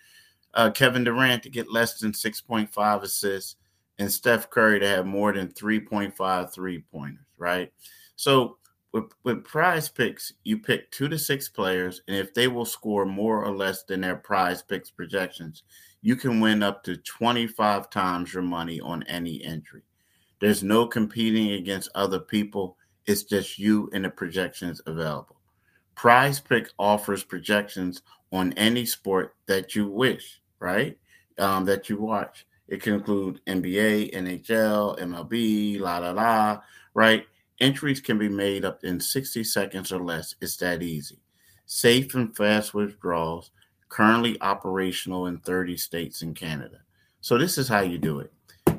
Uh, 0.53 0.71
Kevin 0.71 1.03
Durant 1.03 1.45
to 1.45 1.49
get 1.49 1.73
less 1.73 1.99
than 1.99 2.13
6.5 2.13 3.03
assists 3.03 3.57
and 3.99 4.13
Steph 4.13 4.51
Curry 4.51 4.81
to 4.81 4.87
have 4.87 5.07
more 5.07 5.33
than 5.33 5.49
3.5 5.49 6.53
three 6.53 6.81
pointers, 6.81 7.25
right? 7.39 7.73
So 8.17 8.59
with, 8.95 9.11
with 9.25 9.43
prize 9.43 9.89
picks, 9.89 10.33
you 10.45 10.57
pick 10.57 10.89
two 10.93 11.09
to 11.09 11.19
six 11.19 11.49
players, 11.49 12.03
and 12.07 12.17
if 12.17 12.33
they 12.33 12.47
will 12.47 12.65
score 12.65 13.05
more 13.05 13.45
or 13.45 13.53
less 13.55 13.83
than 13.83 14.01
their 14.01 14.15
prize 14.15 14.63
picks 14.63 14.89
projections, 14.89 15.65
you 16.01 16.15
can 16.15 16.39
win 16.39 16.63
up 16.63 16.85
to 16.85 16.97
25 16.97 17.91
times 17.91 18.33
your 18.33 18.45
money 18.45 18.81
on 18.81 19.03
any 19.03 19.43
entry. 19.43 19.83
There's 20.41 20.63
no 20.63 20.87
competing 20.87 21.51
against 21.53 21.91
other 21.97 22.21
people. 22.21 22.77
It's 23.05 23.25
just 23.25 23.59
you 23.59 23.91
and 23.93 24.05
the 24.05 24.11
projections 24.11 24.81
available. 24.87 25.41
Prize 25.97 26.39
Pick 26.39 26.69
offers 26.79 27.25
projections 27.25 28.03
on 28.31 28.53
any 28.53 28.87
sport 28.87 29.35
that 29.47 29.75
you 29.75 29.89
wish, 29.89 30.41
right? 30.61 30.97
Um, 31.39 31.65
that 31.65 31.89
you 31.89 32.01
watch. 32.01 32.47
It 32.69 32.81
can 32.81 32.95
include 32.95 33.41
NBA, 33.49 34.15
NHL, 34.15 35.01
MLB, 35.01 35.81
la 35.81 35.99
la 35.99 36.13
la, 36.13 36.61
right? 36.95 37.27
Entries 37.65 38.01
can 38.01 38.19
be 38.19 38.29
made 38.29 38.63
up 38.63 38.85
in 38.85 39.01
60 39.01 39.43
seconds 39.43 39.91
or 39.91 39.99
less. 39.99 40.35
It's 40.43 40.57
that 40.59 40.83
easy. 40.83 41.19
Safe 41.65 42.15
and 42.15 42.37
fast 42.37 42.75
withdrawals, 42.75 43.53
currently 43.89 44.39
operational 44.43 45.29
in 45.29 45.39
30 45.39 45.79
states 45.79 46.21
and 46.21 46.37
Canada. 46.37 46.81
So, 47.23 47.39
this 47.39 47.57
is 47.57 47.67
how 47.67 47.81
you 47.81 47.97
do 47.97 48.19
it 48.19 48.31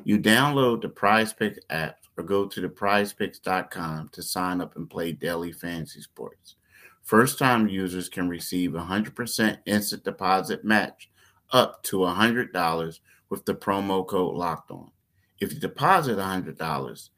you 0.04 0.20
download 0.20 0.82
the 0.82 0.88
Prize 0.88 1.32
Picks 1.32 1.58
app 1.68 1.98
or 2.16 2.22
go 2.22 2.46
to 2.46 2.60
the 2.60 2.68
prizepicks.com 2.68 4.10
to 4.12 4.22
sign 4.22 4.60
up 4.60 4.76
and 4.76 4.88
play 4.88 5.10
daily 5.10 5.50
fantasy 5.50 6.00
sports. 6.00 6.54
First 7.02 7.40
time 7.40 7.66
users 7.66 8.08
can 8.08 8.28
receive 8.28 8.76
a 8.76 8.82
100% 8.82 9.58
instant 9.66 10.04
deposit 10.04 10.64
match 10.64 11.10
up 11.50 11.82
to 11.82 11.96
$100 11.96 13.00
with 13.30 13.44
the 13.46 13.54
promo 13.54 14.06
code 14.06 14.36
locked 14.36 14.70
on. 14.70 14.92
If 15.40 15.52
you 15.52 15.58
deposit 15.58 16.18
$100, 16.18 17.08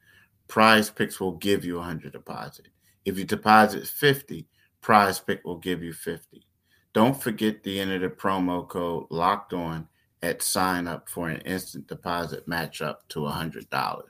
Prize 0.49 0.89
Picks 0.89 1.19
will 1.19 1.37
give 1.37 1.63
you 1.63 1.75
a 1.75 1.79
100 1.79 2.11
deposit. 2.11 2.67
If 3.05 3.17
you 3.17 3.23
deposit 3.23 3.87
50, 3.87 4.47
Prize 4.81 5.19
Pick 5.19 5.45
will 5.45 5.59
give 5.59 5.83
you 5.83 5.93
50. 5.93 6.45
Don't 6.91 7.21
forget 7.21 7.63
to 7.63 7.77
enter 7.77 7.99
the 7.99 8.09
promo 8.09 8.67
code 8.67 9.05
locked 9.11 9.53
on 9.53 9.87
at 10.23 10.41
sign 10.41 10.87
up 10.87 11.07
for 11.07 11.29
an 11.29 11.39
instant 11.41 11.87
deposit 11.87 12.47
match 12.47 12.81
up 12.81 13.07
to 13.09 13.19
$100. 13.19 14.03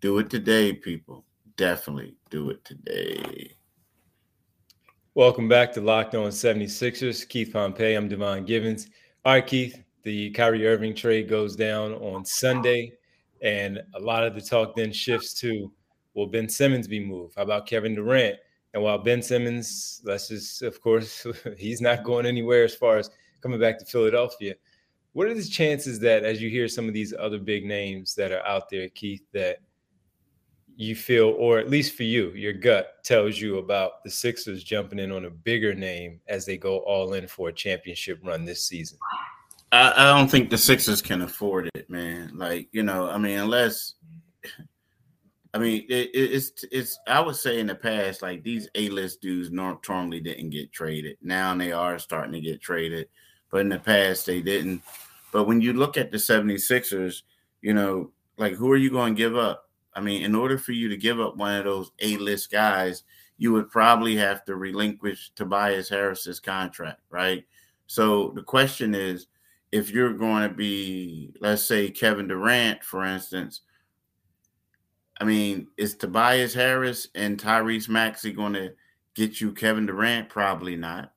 Do 0.00 0.18
it 0.18 0.30
today, 0.30 0.72
people. 0.72 1.24
Definitely 1.56 2.14
do 2.30 2.50
it 2.50 2.64
today. 2.64 3.50
Welcome 5.14 5.48
back 5.48 5.72
to 5.72 5.80
Locked 5.80 6.14
On 6.14 6.30
76ers. 6.30 7.28
Keith 7.28 7.52
Pompey, 7.52 7.94
I'm 7.94 8.08
Devon 8.08 8.44
Givens. 8.44 8.86
All 9.24 9.32
right, 9.32 9.46
Keith, 9.46 9.82
the 10.04 10.30
Kyrie 10.30 10.66
Irving 10.66 10.94
trade 10.94 11.28
goes 11.28 11.56
down 11.56 11.94
on 11.94 12.24
Sunday, 12.24 12.92
and 13.42 13.80
a 13.94 14.00
lot 14.00 14.24
of 14.24 14.34
the 14.34 14.40
talk 14.40 14.74
then 14.74 14.92
shifts 14.92 15.34
to 15.40 15.72
will 16.14 16.26
Ben 16.26 16.48
Simmons 16.48 16.88
be 16.88 16.98
moved? 16.98 17.34
How 17.36 17.42
about 17.42 17.66
Kevin 17.66 17.94
Durant? 17.94 18.36
And 18.74 18.82
while 18.82 18.98
Ben 18.98 19.22
Simmons, 19.22 20.02
let's 20.04 20.28
just, 20.28 20.62
of 20.62 20.80
course, 20.80 21.26
he's 21.58 21.80
not 21.80 22.04
going 22.04 22.26
anywhere 22.26 22.64
as 22.64 22.74
far 22.74 22.98
as 22.98 23.10
coming 23.40 23.60
back 23.60 23.78
to 23.78 23.84
Philadelphia. 23.84 24.54
What 25.12 25.28
are 25.28 25.34
the 25.34 25.44
chances 25.44 25.98
that, 26.00 26.24
as 26.24 26.42
you 26.42 26.50
hear 26.50 26.68
some 26.68 26.88
of 26.88 26.92
these 26.92 27.14
other 27.18 27.38
big 27.38 27.64
names 27.64 28.14
that 28.16 28.32
are 28.32 28.44
out 28.46 28.68
there, 28.68 28.88
Keith, 28.90 29.22
that 29.32 29.58
you 30.76 30.94
feel, 30.94 31.28
or 31.38 31.58
at 31.58 31.70
least 31.70 31.96
for 31.96 32.02
you, 32.02 32.32
your 32.32 32.52
gut 32.52 33.02
tells 33.02 33.40
you 33.40 33.58
about 33.58 34.04
the 34.04 34.10
Sixers 34.10 34.62
jumping 34.62 34.98
in 34.98 35.10
on 35.10 35.24
a 35.24 35.30
bigger 35.30 35.74
name 35.74 36.20
as 36.28 36.44
they 36.44 36.58
go 36.58 36.78
all 36.80 37.14
in 37.14 37.26
for 37.26 37.48
a 37.48 37.52
championship 37.52 38.20
run 38.22 38.44
this 38.44 38.62
season? 38.62 38.98
I, 39.72 39.92
I 39.96 40.16
don't 40.16 40.30
think 40.30 40.50
the 40.50 40.58
Sixers 40.58 41.02
can 41.02 41.22
afford 41.22 41.70
it, 41.74 41.90
man. 41.90 42.32
Like, 42.34 42.68
you 42.72 42.82
know, 42.82 43.08
I 43.08 43.18
mean, 43.18 43.38
unless. 43.38 43.94
I 45.54 45.58
mean, 45.58 45.86
it, 45.88 46.10
it's 46.12 46.66
it's. 46.70 46.98
I 47.06 47.18
would 47.18 47.36
say 47.36 47.58
in 47.60 47.66
the 47.66 47.74
past, 47.74 48.20
like 48.20 48.42
these 48.42 48.68
A-list 48.74 49.22
dudes 49.22 49.50
normally 49.50 50.20
didn't 50.20 50.50
get 50.50 50.70
traded. 50.70 51.16
Now 51.22 51.56
they 51.56 51.72
are 51.72 51.98
starting 51.98 52.32
to 52.32 52.40
get 52.42 52.60
traded, 52.60 53.08
but 53.50 53.62
in 53.62 53.70
the 53.70 53.78
past 53.78 54.26
they 54.26 54.42
didn't. 54.42 54.82
But 55.32 55.44
when 55.44 55.62
you 55.62 55.72
look 55.72 55.96
at 55.96 56.10
the 56.10 56.18
76ers, 56.18 57.22
you 57.62 57.72
know, 57.72 58.10
like 58.36 58.52
who 58.52 58.70
are 58.70 58.76
you 58.76 58.90
going 58.90 59.14
to 59.14 59.18
give 59.18 59.34
up? 59.34 59.70
I 59.94 60.00
mean, 60.02 60.24
in 60.24 60.34
order 60.34 60.58
for 60.58 60.72
you 60.72 60.90
to 60.90 60.96
give 60.98 61.20
up 61.20 61.38
one 61.38 61.54
of 61.54 61.64
those 61.64 61.90
A-list 62.00 62.52
guys, 62.52 63.04
you 63.38 63.52
would 63.52 63.70
probably 63.70 64.14
have 64.16 64.44
to 64.44 64.56
relinquish 64.56 65.30
Tobias 65.36 65.88
Harris's 65.88 66.38
contract, 66.38 67.00
right? 67.08 67.44
So 67.86 68.32
the 68.34 68.42
question 68.42 68.94
is, 68.94 69.26
if 69.76 69.90
you're 69.90 70.14
going 70.14 70.48
to 70.48 70.54
be, 70.54 71.34
let's 71.40 71.62
say 71.62 71.90
Kevin 71.90 72.28
Durant, 72.28 72.82
for 72.82 73.04
instance, 73.04 73.60
I 75.20 75.24
mean, 75.24 75.68
is 75.76 75.94
Tobias 75.94 76.54
Harris 76.54 77.08
and 77.14 77.38
Tyrese 77.38 77.88
Maxey 77.88 78.32
going 78.32 78.54
to 78.54 78.72
get 79.14 79.40
you 79.40 79.52
Kevin 79.52 79.84
Durant? 79.84 80.30
Probably 80.30 80.76
not. 80.76 81.12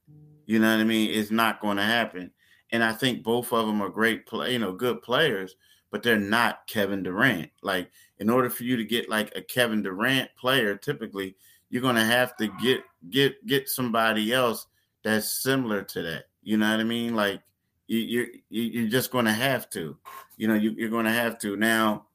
You 0.45 0.59
know 0.59 0.71
what 0.71 0.81
I 0.81 0.83
mean? 0.83 1.11
It's 1.11 1.31
not 1.31 1.61
going 1.61 1.77
to 1.77 1.83
happen. 1.83 2.31
And 2.71 2.83
I 2.83 2.91
think 2.91 3.23
both 3.23 3.53
of 3.53 3.65
them 3.65 3.81
are 3.81 3.89
great 3.89 4.25
play, 4.25 4.53
you 4.53 4.59
know, 4.59 4.73
good 4.73 5.01
players, 5.01 5.55
but 5.89 6.03
they're 6.03 6.19
not 6.19 6.67
Kevin 6.67 7.01
Durant. 7.01 7.49
Like, 7.63 7.89
in 8.19 8.29
order 8.29 8.49
for 8.49 8.63
you 8.63 8.75
to 8.75 8.83
get 8.83 9.09
like 9.09 9.35
a 9.35 9.41
Kevin 9.41 9.81
Durant 9.81 10.29
player, 10.37 10.75
typically 10.75 11.35
you're 11.69 11.81
gonna 11.81 12.05
have 12.05 12.35
to 12.37 12.47
get 12.61 12.81
get 13.09 13.45
get 13.45 13.69
somebody 13.69 14.33
else 14.33 14.67
that's 15.03 15.41
similar 15.41 15.81
to 15.83 16.01
that. 16.01 16.25
You 16.43 16.57
know 16.57 16.69
what 16.69 16.79
I 16.79 16.83
mean? 16.83 17.15
Like 17.15 17.41
you 17.89 18.27
you're 18.49 18.63
you're 18.67 18.89
just 18.89 19.11
gonna 19.11 19.33
have 19.33 19.69
to. 19.71 19.97
You 20.37 20.47
know, 20.47 20.53
you, 20.53 20.71
you're 20.77 20.89
gonna 20.89 21.11
have 21.11 21.39
to. 21.39 21.57
Now, 21.57 22.05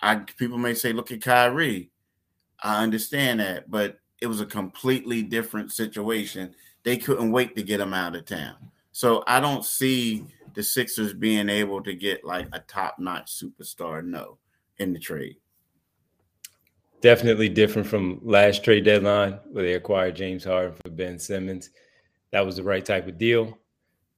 I 0.00 0.16
people 0.16 0.58
may 0.58 0.74
say, 0.74 0.92
look 0.92 1.12
at 1.12 1.22
Kyrie. 1.22 1.90
I 2.62 2.82
understand 2.82 3.40
that, 3.40 3.70
but 3.70 3.98
it 4.20 4.26
was 4.26 4.40
a 4.40 4.46
completely 4.46 5.22
different 5.22 5.72
situation. 5.72 6.54
They 6.82 6.96
couldn't 6.96 7.32
wait 7.32 7.56
to 7.56 7.62
get 7.62 7.80
him 7.80 7.94
out 7.94 8.16
of 8.16 8.24
town. 8.24 8.56
So 8.90 9.22
I 9.26 9.40
don't 9.40 9.64
see 9.64 10.26
the 10.54 10.62
Sixers 10.62 11.14
being 11.14 11.48
able 11.48 11.82
to 11.82 11.94
get 11.94 12.24
like 12.24 12.48
a 12.52 12.60
top 12.60 12.98
notch 12.98 13.32
superstar, 13.32 14.04
no, 14.04 14.38
in 14.78 14.92
the 14.92 14.98
trade. 14.98 15.36
Definitely 17.00 17.48
different 17.48 17.88
from 17.88 18.20
last 18.22 18.62
trade 18.62 18.84
deadline 18.84 19.38
where 19.50 19.64
they 19.64 19.74
acquired 19.74 20.16
James 20.16 20.44
Harden 20.44 20.74
for 20.84 20.90
Ben 20.90 21.18
Simmons. 21.18 21.70
That 22.32 22.46
was 22.46 22.56
the 22.56 22.62
right 22.62 22.84
type 22.84 23.08
of 23.08 23.18
deal. 23.18 23.58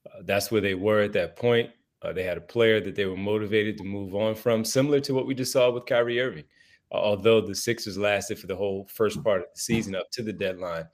Uh, 0.06 0.22
that's 0.24 0.50
where 0.50 0.60
they 0.60 0.74
were 0.74 1.00
at 1.00 1.12
that 1.12 1.36
point. 1.36 1.70
Uh, 2.02 2.12
they 2.12 2.22
had 2.22 2.36
a 2.36 2.42
player 2.42 2.80
that 2.80 2.94
they 2.94 3.06
were 3.06 3.16
motivated 3.16 3.78
to 3.78 3.84
move 3.84 4.14
on 4.14 4.34
from, 4.34 4.64
similar 4.64 5.00
to 5.00 5.14
what 5.14 5.26
we 5.26 5.34
just 5.34 5.52
saw 5.52 5.70
with 5.70 5.86
Kyrie 5.86 6.20
Irving. 6.20 6.44
Uh, 6.92 6.96
although 6.96 7.40
the 7.40 7.54
Sixers 7.54 7.96
lasted 7.96 8.38
for 8.38 8.46
the 8.46 8.56
whole 8.56 8.86
first 8.92 9.22
part 9.24 9.40
of 9.40 9.46
the 9.54 9.60
season 9.60 9.94
up 9.94 10.10
to 10.10 10.22
the 10.22 10.32
deadline, 10.32 10.84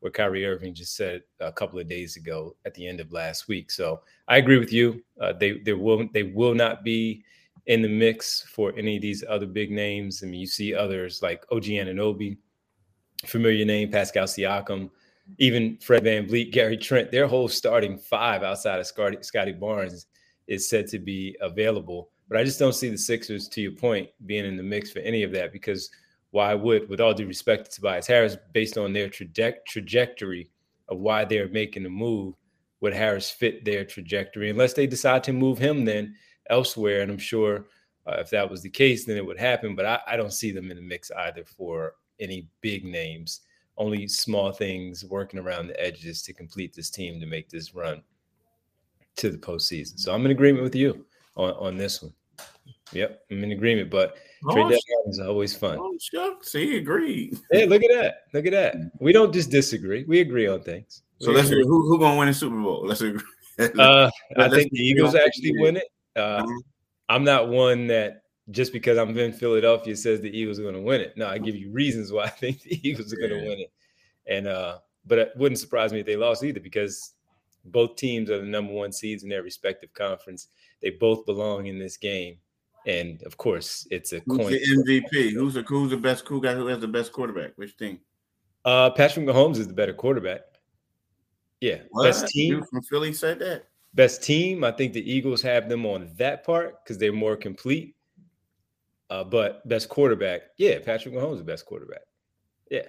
what 0.00 0.14
Kyrie 0.14 0.46
Irving 0.46 0.74
just 0.74 0.96
said 0.96 1.22
a 1.40 1.52
couple 1.52 1.78
of 1.78 1.88
days 1.88 2.16
ago 2.16 2.56
at 2.64 2.74
the 2.74 2.86
end 2.86 3.00
of 3.00 3.12
last 3.12 3.48
week. 3.48 3.70
So 3.70 4.00
I 4.28 4.38
agree 4.38 4.58
with 4.58 4.72
you. 4.72 5.02
Uh, 5.20 5.32
they 5.32 5.58
they 5.58 5.74
will 5.74 6.08
they 6.12 6.22
will 6.22 6.54
not 6.54 6.82
be 6.82 7.22
in 7.66 7.82
the 7.82 7.88
mix 7.88 8.42
for 8.42 8.72
any 8.76 8.96
of 8.96 9.02
these 9.02 9.22
other 9.28 9.46
big 9.46 9.70
names. 9.70 10.22
I 10.22 10.26
mean, 10.26 10.40
you 10.40 10.46
see 10.46 10.74
others 10.74 11.20
like 11.22 11.44
OG 11.52 11.64
Anunoby, 11.64 12.38
familiar 13.26 13.64
name, 13.64 13.90
Pascal 13.90 14.24
Siakam, 14.24 14.90
even 15.38 15.78
Fred 15.78 16.04
VanVleet, 16.04 16.52
Gary 16.52 16.76
Trent. 16.76 17.10
Their 17.10 17.26
whole 17.26 17.48
starting 17.48 17.98
five 17.98 18.42
outside 18.42 18.80
of 18.80 18.86
Scottie, 18.86 19.18
Scottie 19.22 19.52
Barnes 19.52 20.06
is 20.46 20.68
said 20.68 20.86
to 20.88 20.98
be 20.98 21.36
available. 21.40 22.10
But 22.28 22.38
I 22.38 22.44
just 22.44 22.58
don't 22.58 22.74
see 22.74 22.88
the 22.88 22.98
Sixers, 22.98 23.48
to 23.48 23.60
your 23.60 23.72
point, 23.72 24.08
being 24.26 24.44
in 24.44 24.56
the 24.56 24.62
mix 24.62 24.90
for 24.90 25.00
any 25.00 25.22
of 25.22 25.32
that 25.32 25.52
because– 25.52 25.90
why 26.30 26.54
would, 26.54 26.88
with 26.88 27.00
all 27.00 27.14
due 27.14 27.26
respect 27.26 27.66
to 27.66 27.76
Tobias 27.76 28.06
Harris, 28.06 28.36
based 28.52 28.78
on 28.78 28.92
their 28.92 29.08
traje- 29.08 29.64
trajectory 29.66 30.50
of 30.88 30.98
why 30.98 31.24
they're 31.24 31.48
making 31.48 31.82
the 31.82 31.90
move, 31.90 32.34
would 32.80 32.94
Harris 32.94 33.30
fit 33.30 33.64
their 33.64 33.84
trajectory? 33.84 34.50
Unless 34.50 34.74
they 34.74 34.86
decide 34.86 35.24
to 35.24 35.32
move 35.32 35.58
him 35.58 35.84
then 35.84 36.14
elsewhere, 36.48 37.02
and 37.02 37.10
I'm 37.10 37.18
sure 37.18 37.66
uh, 38.06 38.16
if 38.18 38.30
that 38.30 38.48
was 38.48 38.62
the 38.62 38.70
case, 38.70 39.04
then 39.04 39.16
it 39.16 39.26
would 39.26 39.38
happen. 39.38 39.74
But 39.74 39.86
I, 39.86 40.00
I 40.06 40.16
don't 40.16 40.32
see 40.32 40.52
them 40.52 40.70
in 40.70 40.76
the 40.76 40.82
mix 40.82 41.10
either 41.10 41.44
for 41.44 41.94
any 42.20 42.48
big 42.60 42.84
names. 42.84 43.40
Only 43.80 44.06
small 44.06 44.52
things 44.52 45.04
working 45.06 45.40
around 45.40 45.68
the 45.68 45.82
edges 45.82 46.22
to 46.24 46.34
complete 46.34 46.74
this 46.74 46.90
team 46.90 47.18
to 47.18 47.26
make 47.26 47.48
this 47.48 47.74
run 47.74 48.02
to 49.16 49.30
the 49.30 49.38
postseason. 49.38 49.98
So 49.98 50.12
I'm 50.14 50.24
in 50.26 50.32
agreement 50.32 50.62
with 50.62 50.74
you 50.74 51.06
on, 51.34 51.52
on 51.52 51.76
this 51.78 52.02
one. 52.02 52.12
Yep, 52.92 53.22
I'm 53.30 53.42
in 53.42 53.52
agreement. 53.52 53.90
But 53.90 54.16
oh, 54.46 54.52
trade 54.52 54.64
deadline 54.64 55.08
is 55.08 55.20
always 55.20 55.56
fun. 55.56 55.78
Oh, 55.80 55.96
shucks, 55.98 56.52
he 56.52 56.76
agreed. 56.76 57.38
Hey, 57.50 57.66
look 57.66 57.82
at 57.82 57.90
that! 57.90 58.14
Look 58.34 58.46
at 58.46 58.52
that. 58.52 58.76
We 59.00 59.12
don't 59.12 59.32
just 59.32 59.50
disagree; 59.50 60.04
we 60.04 60.20
agree 60.20 60.46
on 60.46 60.62
things. 60.62 61.02
We 61.20 61.26
so 61.26 61.32
let's 61.32 61.48
agree. 61.48 61.64
who 61.64 61.88
who 61.88 61.98
gonna 61.98 62.18
win 62.18 62.28
the 62.28 62.34
Super 62.34 62.60
Bowl? 62.60 62.84
Let's 62.84 63.00
agree. 63.00 63.22
uh, 63.58 64.10
I 64.36 64.48
think 64.48 64.72
the 64.72 64.80
Eagles 64.80 65.14
actually 65.14 65.58
win 65.58 65.76
it. 65.76 65.88
Uh, 66.16 66.42
mm-hmm. 66.42 66.58
I'm 67.08 67.24
not 67.24 67.48
one 67.48 67.86
that 67.88 68.24
just 68.50 68.72
because 68.72 68.98
I'm 68.98 69.16
in 69.16 69.32
Philadelphia 69.32 69.96
says 69.96 70.20
the 70.20 70.36
Eagles 70.36 70.58
are 70.58 70.62
going 70.62 70.74
to 70.74 70.80
win 70.80 71.00
it. 71.00 71.16
No, 71.16 71.26
I 71.26 71.38
give 71.38 71.56
you 71.56 71.70
reasons 71.70 72.12
why 72.12 72.24
I 72.24 72.30
think 72.30 72.62
the 72.62 72.88
Eagles 72.88 73.12
are 73.12 73.16
going 73.16 73.30
to 73.30 73.48
win 73.48 73.60
it. 73.60 73.72
And 74.26 74.46
uh, 74.46 74.78
but 75.06 75.18
it 75.18 75.32
wouldn't 75.36 75.58
surprise 75.58 75.92
me 75.92 76.00
if 76.00 76.06
they 76.06 76.16
lost 76.16 76.44
either 76.44 76.60
because 76.60 77.12
both 77.64 77.96
teams 77.96 78.30
are 78.30 78.38
the 78.38 78.46
number 78.46 78.72
one 78.72 78.92
seeds 78.92 79.22
in 79.22 79.28
their 79.28 79.42
respective 79.42 79.92
conference. 79.92 80.48
They 80.82 80.90
both 80.90 81.26
belong 81.26 81.66
in 81.66 81.78
this 81.78 81.96
game. 81.96 82.38
And 82.86 83.22
of 83.24 83.36
course, 83.36 83.86
it's 83.90 84.12
a 84.12 84.20
who's 84.26 84.38
coin. 84.38 84.52
The 84.52 84.60
MVP. 84.60 85.32
Who's 85.32 85.54
the 85.54 85.62
who's 85.62 85.90
the 85.90 85.98
best 85.98 86.24
cool 86.24 86.40
guy 86.40 86.54
who 86.54 86.66
has 86.68 86.80
the 86.80 86.88
best 86.88 87.12
quarterback? 87.12 87.52
Which 87.56 87.76
team? 87.76 88.00
Uh, 88.64 88.90
Patrick 88.90 89.26
Mahomes 89.26 89.58
is 89.58 89.68
the 89.68 89.74
better 89.74 89.92
quarterback. 89.92 90.40
Yeah, 91.60 91.80
what? 91.90 92.04
best 92.04 92.28
team 92.28 92.54
you 92.54 92.64
from 92.64 92.82
Philly 92.82 93.12
said 93.12 93.38
that. 93.40 93.66
Best 93.92 94.22
team. 94.22 94.64
I 94.64 94.72
think 94.72 94.94
the 94.94 95.10
Eagles 95.10 95.42
have 95.42 95.68
them 95.68 95.84
on 95.84 96.10
that 96.16 96.44
part 96.44 96.82
because 96.82 96.96
they're 96.96 97.12
more 97.12 97.36
complete. 97.36 97.96
Uh, 99.10 99.24
but 99.24 99.66
best 99.68 99.88
quarterback, 99.88 100.42
yeah, 100.56 100.78
Patrick 100.78 101.12
Mahomes 101.12 101.34
is 101.34 101.38
the 101.38 101.44
best 101.44 101.66
quarterback. 101.66 102.02
Yeah, 102.70 102.86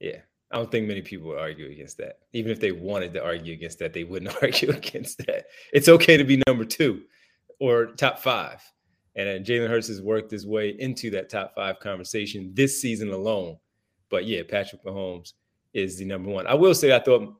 yeah. 0.00 0.18
I 0.50 0.56
don't 0.56 0.70
think 0.70 0.88
many 0.88 1.02
people 1.02 1.28
would 1.28 1.38
argue 1.38 1.66
against 1.66 1.98
that. 1.98 2.20
Even 2.32 2.50
if 2.50 2.60
they 2.60 2.72
wanted 2.72 3.12
to 3.14 3.24
argue 3.24 3.52
against 3.52 3.78
that, 3.80 3.92
they 3.92 4.04
wouldn't 4.04 4.34
argue 4.42 4.70
against 4.70 5.18
that. 5.26 5.46
It's 5.72 5.88
okay 5.88 6.16
to 6.16 6.24
be 6.24 6.42
number 6.46 6.64
two 6.64 7.02
or 7.60 7.86
top 7.86 8.18
five. 8.18 8.62
And 9.16 9.28
uh, 9.28 9.44
Jalen 9.44 9.68
Hurts 9.68 9.88
has 9.88 10.00
worked 10.00 10.30
his 10.30 10.46
way 10.46 10.70
into 10.78 11.10
that 11.10 11.28
top 11.28 11.54
five 11.54 11.80
conversation 11.80 12.52
this 12.54 12.80
season 12.80 13.10
alone. 13.10 13.58
But 14.10 14.26
yeah, 14.26 14.42
Patrick 14.48 14.84
Mahomes 14.84 15.32
is 15.74 15.98
the 15.98 16.04
number 16.04 16.30
one. 16.30 16.46
I 16.46 16.54
will 16.54 16.74
say 16.74 16.94
I 16.94 17.00
thought 17.00 17.34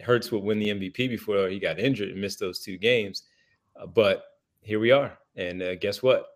Hurts 0.00 0.30
would 0.30 0.42
win 0.42 0.58
the 0.58 0.68
MVP 0.68 1.08
before 1.08 1.48
he 1.48 1.58
got 1.58 1.78
injured 1.78 2.10
and 2.10 2.20
missed 2.20 2.38
those 2.38 2.60
two 2.60 2.76
games. 2.76 3.22
Uh, 3.74 3.86
but 3.86 4.24
here 4.60 4.78
we 4.78 4.90
are. 4.90 5.16
And 5.34 5.62
uh, 5.62 5.74
guess 5.76 6.02
what? 6.02 6.26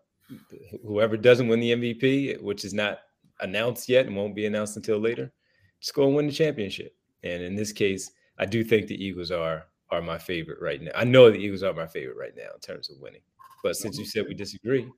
Whoever 0.85 1.17
doesn't 1.17 1.49
win 1.49 1.61
the 1.61 1.73
MVP, 1.73 2.43
which 2.43 2.65
is 2.65 2.75
not 2.75 2.99
announced 3.41 3.89
yet 3.89 4.07
and 4.07 4.17
won't 4.17 4.35
be 4.35 4.47
announced 4.47 4.77
until 4.77 4.99
later, 4.99 5.33
just 5.81 5.95
go 5.95 6.07
and 6.07 6.17
win 6.17 6.27
the 6.27 6.33
championship. 6.33 6.95
And 7.23 7.43
in 7.43 7.55
this 7.55 7.73
case, 7.73 8.11
I 8.39 8.47
do 8.47 8.65
think 8.65 8.87
the 8.87 9.03
Eagles 9.03 9.31
are 9.31 9.67
are 9.91 10.03
my 10.03 10.19
favorite 10.19 10.61
right 10.61 10.83
now. 10.83 10.91
I 10.95 11.05
know 11.05 11.31
the 11.31 11.39
Eagles 11.39 11.63
are 11.63 11.73
my 11.73 11.87
favorite 11.87 12.17
right 12.17 12.35
now 12.37 12.53
in 12.55 12.61
terms 12.61 12.91
of 12.91 12.99
winning. 12.99 13.21
But 13.63 13.77
since 13.77 13.99
you 13.99 14.05
said 14.05 14.27
we 14.29 14.35
disagree 14.35 14.91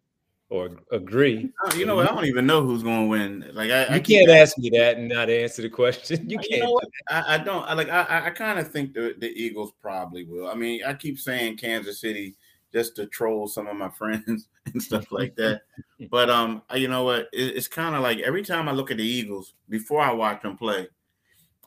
or 0.50 0.70
agree, 0.92 1.50
oh, 1.64 1.74
you 1.74 1.84
know 1.84 1.96
what? 1.96 2.10
I 2.10 2.14
don't 2.14 2.24
even 2.24 2.46
know 2.46 2.62
who's 2.62 2.82
going 2.82 3.02
to 3.02 3.08
win. 3.08 3.50
Like 3.52 3.70
I, 3.70 3.86
you 3.88 3.94
I 3.94 4.00
can't 4.00 4.30
ask 4.30 4.56
me 4.58 4.70
that 4.70 4.96
and 4.96 5.08
not 5.08 5.30
answer 5.30 5.62
the 5.62 5.68
question. 5.68 6.26
You 6.30 6.38
can't. 6.38 6.50
You 6.50 6.62
know 6.62 6.80
I, 7.10 7.34
I, 7.34 7.38
don't. 7.38 7.64
I 7.64 7.74
like. 7.74 7.90
I, 7.90 8.26
I 8.26 8.30
kind 8.30 8.58
of 8.58 8.70
think 8.70 8.94
the, 8.94 9.14
the 9.18 9.28
Eagles 9.28 9.72
probably 9.80 10.24
will. 10.24 10.48
I 10.48 10.54
mean, 10.54 10.82
I 10.84 10.94
keep 10.94 11.18
saying 11.18 11.58
Kansas 11.58 12.00
City 12.00 12.34
just 12.72 12.96
to 12.96 13.06
troll 13.06 13.48
some 13.48 13.66
of 13.66 13.76
my 13.76 13.88
friends 13.98 14.48
and 14.66 14.82
stuff 14.82 15.06
like 15.12 15.36
that. 15.36 15.62
but 16.10 16.30
um, 16.30 16.62
you 16.74 16.88
know 16.88 17.04
what? 17.04 17.28
It, 17.32 17.56
it's 17.56 17.68
kind 17.68 17.94
of 17.94 18.02
like 18.02 18.18
every 18.20 18.42
time 18.42 18.68
I 18.68 18.72
look 18.72 18.90
at 18.90 18.96
the 18.96 19.04
Eagles 19.04 19.54
before 19.68 20.00
I 20.00 20.12
watch 20.12 20.42
them 20.42 20.56
play, 20.56 20.88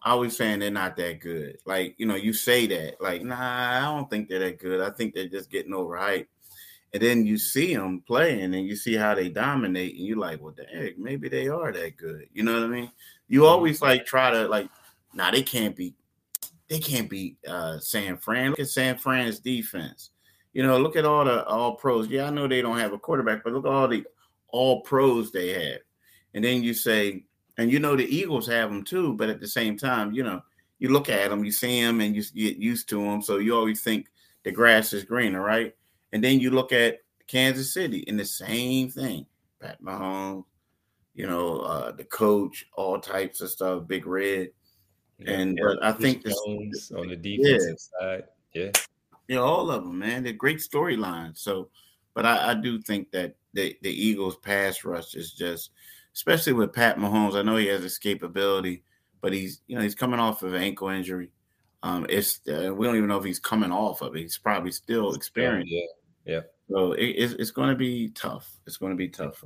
I 0.04 0.12
always 0.12 0.36
saying 0.36 0.60
they're 0.60 0.72
not 0.72 0.96
that 0.98 1.20
good. 1.20 1.60
Like, 1.66 1.94
you 1.98 2.08
know, 2.08 2.16
you 2.16 2.34
say 2.34 2.66
that, 2.68 3.00
like, 3.02 3.24
nah, 3.24 3.38
I 3.38 3.82
don't 3.82 4.10
think 4.10 4.30
they're 4.30 4.40
that 4.40 4.58
good. 4.58 4.82
I 4.82 4.90
think 4.90 5.14
they're 5.14 5.28
just 5.28 5.52
getting 5.52 5.74
overhyped. 5.74 6.26
And 6.94 7.02
then 7.02 7.26
you 7.26 7.38
see 7.38 7.74
them 7.76 8.04
playing 8.06 8.54
and 8.56 8.68
you 8.68 8.76
see 8.76 8.96
how 8.96 9.16
they 9.16 9.30
dominate, 9.30 9.96
and 9.96 10.06
you're 10.06 10.18
like, 10.18 10.42
well, 10.42 10.54
the 10.58 10.66
heck, 10.66 10.98
maybe 10.98 11.30
they 11.30 11.48
are 11.48 11.72
that 11.72 11.98
good. 11.98 12.28
You 12.34 12.44
know 12.44 12.54
what 12.54 12.64
I 12.64 12.68
mean? 12.68 12.92
You 13.28 13.42
mm-hmm. 13.42 13.50
always 13.50 13.82
like 13.82 14.06
try 14.06 14.32
to 14.32 14.48
like, 14.48 14.70
nah, 15.14 15.32
they 15.32 15.44
can't 15.44 15.76
be, 15.76 15.94
they 16.68 16.80
can't 16.80 17.10
beat 17.10 17.38
uh 17.48 17.80
San 17.80 18.18
Fran. 18.18 18.50
Look 18.50 18.60
at 18.60 18.68
San 18.70 18.98
Fran's 18.98 19.40
defense. 19.40 20.10
You 20.54 20.64
know, 20.64 20.78
look 20.78 20.96
at 20.96 21.06
all 21.06 21.26
the 21.26 21.46
all 21.46 21.76
pros. 21.76 22.08
Yeah, 22.08 22.26
I 22.26 22.30
know 22.30 22.48
they 22.48 22.62
don't 22.62 22.78
have 22.78 22.94
a 22.94 23.00
quarterback, 23.00 23.44
but 23.44 23.54
look 23.54 23.66
at 23.66 23.72
all 23.72 23.88
the 23.88 24.04
all 24.50 24.82
pros 24.82 25.32
they 25.32 25.50
have. 25.50 25.80
And 26.34 26.44
then 26.44 26.64
you 26.64 26.74
say, 26.74 27.24
and 27.58 27.72
you 27.72 27.80
know 27.80 27.96
the 27.96 28.06
Eagles 28.06 28.48
have 28.48 28.70
them 28.70 28.84
too, 28.84 29.14
but 29.14 29.30
at 29.30 29.40
the 29.40 29.48
same 29.48 29.78
time, 29.78 30.12
you 30.12 30.24
know, 30.24 30.42
you 30.80 30.90
look 30.90 31.10
at 31.10 31.30
them, 31.30 31.46
you 31.46 31.52
see 31.52 31.82
them, 31.82 32.02
and 32.02 32.16
you 32.16 32.24
get 32.34 32.58
used 32.58 32.90
to 32.90 33.04
them. 33.04 33.22
So 33.22 33.38
you 33.38 33.56
always 33.56 33.82
think 33.82 34.08
the 34.44 34.52
grass 34.52 34.94
is 34.94 35.04
greener, 35.04 35.42
right? 35.42 35.76
And 36.12 36.24
then 36.24 36.40
you 36.40 36.50
look 36.52 36.72
at 36.74 37.00
Kansas 37.28 37.74
City 37.74 38.04
and 38.08 38.20
the 38.20 38.26
same 38.26 38.90
thing. 38.90 39.26
Pat 39.62 39.82
Mahomes, 39.82 40.44
you 41.14 41.28
know, 41.28 41.60
uh, 41.60 41.92
the 41.92 42.04
coach, 42.06 42.66
all 42.74 43.00
types 43.00 43.42
of 43.42 43.50
stuff, 43.52 43.88
Big 43.88 44.08
Red. 44.08 44.50
Yeah, 45.20 45.32
and 45.34 45.60
but 45.62 45.84
I 45.84 45.92
think 45.92 46.24
this, 46.24 46.36
on 46.92 47.08
the 47.08 47.16
defensive 47.16 47.78
yeah. 47.78 48.00
side, 48.00 48.24
yeah, 48.54 48.72
yeah, 49.32 49.40
all 49.40 49.72
of 49.72 49.86
them, 49.86 49.98
man. 49.98 50.24
They're 50.24 50.34
great 50.34 50.58
storylines. 50.58 51.38
So, 51.38 51.70
but 52.14 52.26
I, 52.26 52.52
I 52.52 52.54
do 52.54 52.82
think 52.82 53.12
that 53.12 53.36
the 53.54 53.78
the 53.82 53.90
Eagles' 53.90 54.36
pass 54.36 54.84
rush 54.84 55.16
is 55.16 55.32
just 55.32 55.72
especially 56.14 56.52
with 56.52 56.74
Pat 56.74 56.98
Mahomes. 56.98 57.36
I 57.36 57.42
know 57.42 57.56
he 57.56 57.68
has 57.68 57.82
escapability, 57.82 58.82
but 59.22 59.32
he's 59.32 59.62
you 59.68 59.78
know 59.78 59.84
he's 59.84 59.96
coming 59.96 60.20
off 60.20 60.44
of 60.44 60.54
an 60.54 60.62
ankle 60.62 60.90
injury. 60.90 61.32
Um, 61.82 62.06
it's 62.10 62.42
uh, 62.50 62.74
we 62.76 62.86
don't 62.86 62.98
even 62.98 63.08
know 63.08 63.20
if 63.20 63.24
he's 63.24 63.40
coming 63.40 63.72
off 63.72 64.02
of 64.02 64.18
it. 64.18 64.20
He's 64.20 64.38
probably 64.38 64.74
still 64.74 65.14
experiencing. 65.14 65.88
Yeah, 66.26 66.34
yeah. 66.34 66.42
So 66.70 66.92
it, 66.92 67.06
it's, 67.06 67.34
it's 67.36 67.52
going 67.52 67.70
to 67.70 67.76
be 67.76 68.10
tough. 68.10 68.52
It's 68.68 68.76
going 68.76 68.92
to 68.92 68.98
be 68.98 69.08
tough. 69.08 69.46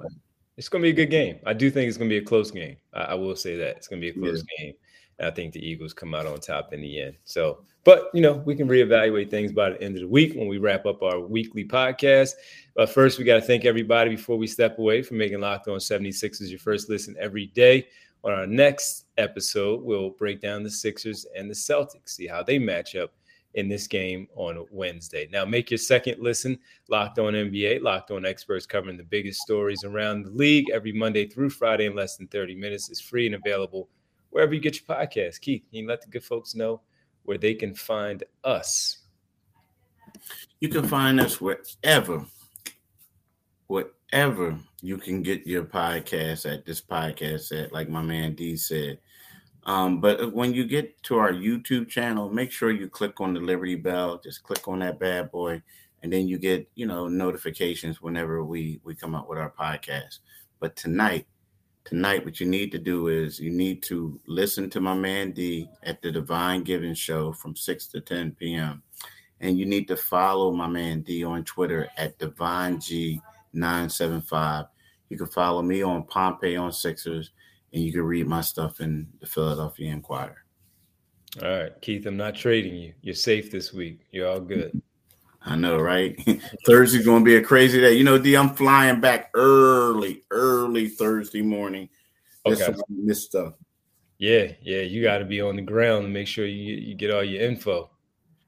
It's 0.58 0.68
going 0.68 0.82
to 0.82 0.88
be 0.88 1.00
a 1.00 1.06
good 1.06 1.12
game. 1.12 1.38
I 1.46 1.54
do 1.54 1.70
think 1.70 1.88
it's 1.88 1.98
going 1.98 2.10
to 2.10 2.14
be 2.14 2.24
a 2.24 2.26
close 2.26 2.50
game. 2.50 2.78
I, 2.92 3.02
I 3.02 3.14
will 3.14 3.36
say 3.36 3.56
that 3.58 3.78
it's 3.78 3.88
going 3.88 4.02
to 4.02 4.12
be 4.12 4.18
a 4.18 4.20
close 4.20 4.44
yeah. 4.58 4.66
game. 4.66 4.74
And 5.20 5.28
I 5.28 5.32
think 5.32 5.54
the 5.54 5.64
Eagles 5.64 5.94
come 5.94 6.16
out 6.16 6.26
on 6.26 6.40
top 6.40 6.74
in 6.74 6.82
the 6.82 7.02
end. 7.02 7.16
So, 7.24 7.64
but 7.86 8.10
you 8.14 8.22
know, 8.22 8.34
we 8.46 8.56
can 8.56 8.68
reevaluate 8.68 9.30
things 9.30 9.54
by 9.54 9.70
the 9.70 9.82
end 9.82 9.96
of 9.96 10.02
the 10.02 10.08
week 10.08 10.36
when 10.36 10.48
we 10.48 10.58
wrap 10.58 10.86
up 10.86 11.02
our 11.04 11.20
weekly 11.22 11.64
podcast. 11.64 12.32
But 12.76 12.90
first, 12.90 13.18
we 13.18 13.24
got 13.24 13.36
to 13.36 13.42
thank 13.42 13.64
everybody 13.64 14.10
before 14.10 14.38
we 14.38 14.48
step 14.48 14.78
away 14.80 15.04
for 15.04 15.14
making 15.14 15.40
Locked 15.40 15.70
On 15.70 15.78
76ers 15.78 16.50
your 16.50 16.60
first 16.60 16.90
listen 16.90 17.16
every 17.18 17.46
day. 17.48 17.88
On 18.24 18.34
our 18.34 18.48
next 18.48 19.06
episode, 19.18 19.84
we'll 19.84 20.10
break 20.10 20.42
down 20.42 20.64
the 20.64 20.70
Sixers 20.70 21.28
and 21.38 21.48
the 21.48 21.54
Celtics, 21.54 22.10
see 22.10 22.26
how 22.26 22.42
they 22.42 22.58
match 22.58 22.96
up 22.96 23.14
in 23.54 23.70
this 23.70 23.86
game 23.86 24.28
on 24.36 24.66
Wednesday. 24.72 25.30
Now, 25.32 25.46
make 25.46 25.70
your 25.70 25.78
second 25.78 26.20
listen 26.20 26.58
Locked 26.90 27.20
On 27.20 27.34
NBA, 27.34 27.84
Locked 27.84 28.10
On 28.10 28.26
experts 28.26 28.66
covering 28.66 28.98
the 28.98 29.04
biggest 29.04 29.42
stories 29.42 29.84
around 29.84 30.24
the 30.24 30.32
league 30.32 30.72
every 30.72 30.92
Monday 30.92 31.28
through 31.28 31.52
Friday 31.52 31.86
in 31.86 31.96
less 31.96 32.18
than 32.18 32.28
30 32.28 32.56
minutes. 32.56 32.90
It's 32.90 33.00
free 33.00 33.28
and 33.28 33.36
available 33.36 33.90
wherever 34.32 34.56
you 34.56 34.60
get 34.60 34.76
your 34.76 34.98
podcast. 34.98 35.40
Keith, 35.40 35.64
can 35.70 35.82
you 35.82 35.88
let 35.88 36.02
the 36.02 36.10
good 36.10 36.24
folks 36.24 36.56
know 36.56 36.82
where 37.26 37.38
they 37.38 37.54
can 37.54 37.76
find 37.76 38.24
us? 38.44 39.00
You 40.60 40.70
can 40.70 40.88
find 40.88 41.20
us 41.20 41.42
wherever 41.42 42.26
whatever 43.68 44.58
you 44.82 44.98
can 44.98 45.22
get 45.22 45.48
your 45.48 45.64
podcast 45.64 46.52
at 46.52 46.66
this 46.66 46.82
podcast 46.82 47.52
at, 47.52 47.74
like 47.74 47.90
my 47.90 48.02
man 48.02 48.36
D 48.36 48.56
said. 48.56 49.00
Um, 49.64 50.00
but 50.00 50.32
when 50.34 50.54
you 50.54 50.66
get 50.66 51.02
to 51.04 51.18
our 51.18 51.32
YouTube 51.32 51.90
channel, 51.90 52.30
make 52.30 52.52
sure 52.52 52.72
you 52.72 52.88
click 52.88 53.20
on 53.20 53.34
the 53.34 53.40
Liberty 53.40 53.76
Bell. 53.76 54.22
Just 54.24 54.44
click 54.44 54.68
on 54.68 54.80
that 54.80 55.00
bad 55.00 55.32
boy, 55.32 55.62
and 56.04 56.14
then 56.14 56.28
you 56.28 56.38
get 56.38 56.70
you 56.76 56.86
know 56.86 57.08
notifications 57.08 58.02
whenever 58.02 58.44
we 58.44 58.80
we 58.84 58.94
come 58.94 59.16
up 59.16 59.28
with 59.28 59.40
our 59.40 59.52
podcast. 59.52 60.20
But 60.60 60.76
tonight, 60.76 61.26
tonight 61.86 62.26
what 62.26 62.40
you 62.40 62.48
need 62.48 62.72
to 62.72 62.80
do 62.80 63.08
is 63.08 63.40
you 63.40 63.52
need 63.52 63.82
to 63.84 64.20
listen 64.26 64.70
to 64.72 64.82
my 64.82 64.94
man 64.94 65.32
D 65.32 65.70
at 65.84 66.02
the 66.02 66.12
Divine 66.12 66.64
Giving 66.64 66.96
Show 66.96 67.32
from 67.32 67.56
6 67.56 67.88
to 67.88 68.02
10 68.02 68.32
p.m. 68.32 68.84
And 69.40 69.58
you 69.58 69.66
need 69.66 69.88
to 69.88 69.96
follow 69.96 70.52
my 70.52 70.68
man 70.68 71.02
D 71.02 71.24
on 71.24 71.44
Twitter 71.44 71.88
at 71.98 72.18
Divine 72.18 72.78
G975. 72.78 74.68
You 75.10 75.18
can 75.18 75.28
follow 75.28 75.62
me 75.62 75.84
on 75.84 76.04
Pompey 76.04 76.58
on 76.58 76.72
Sixers, 76.72 77.32
and 77.72 77.84
you 77.84 77.92
can 77.92 78.02
read 78.02 78.28
my 78.28 78.42
stuff 78.42 78.82
in 78.82 79.08
the 79.20 79.28
Philadelphia 79.28 79.92
Inquirer. 79.92 80.44
All 81.44 81.50
right, 81.50 81.82
Keith, 81.82 82.06
I'm 82.06 82.18
not 82.18 82.34
trading 82.34 82.76
you. 82.76 82.94
You're 83.02 83.14
safe 83.14 83.52
this 83.52 83.74
week. 83.74 84.00
You're 84.12 84.30
all 84.30 84.40
good. 84.40 84.82
I 85.46 85.56
know, 85.56 85.78
right? 85.78 86.20
Thursday's 86.66 87.06
going 87.06 87.24
to 87.24 87.26
be 87.26 87.36
a 87.36 87.42
crazy 87.42 87.80
day. 87.80 87.94
You 87.94 88.04
know, 88.04 88.18
D, 88.18 88.36
I'm 88.36 88.56
flying 88.56 89.00
back 89.00 89.30
early, 89.36 90.24
early 90.76 90.90
Thursday 90.90 91.42
morning. 91.42 91.90
Okay. 92.46 92.76
This 92.90 93.26
stuff. 93.26 93.54
Yeah, 94.18 94.52
yeah, 94.62 94.82
you 94.82 95.02
got 95.02 95.18
to 95.18 95.26
be 95.26 95.42
on 95.42 95.56
the 95.56 95.62
ground 95.62 96.06
and 96.06 96.14
make 96.14 96.28
sure 96.28 96.46
you 96.46 96.76
you 96.76 96.96
get 96.96 97.12
all 97.12 97.24
your 97.24 97.42
info. 97.42 97.90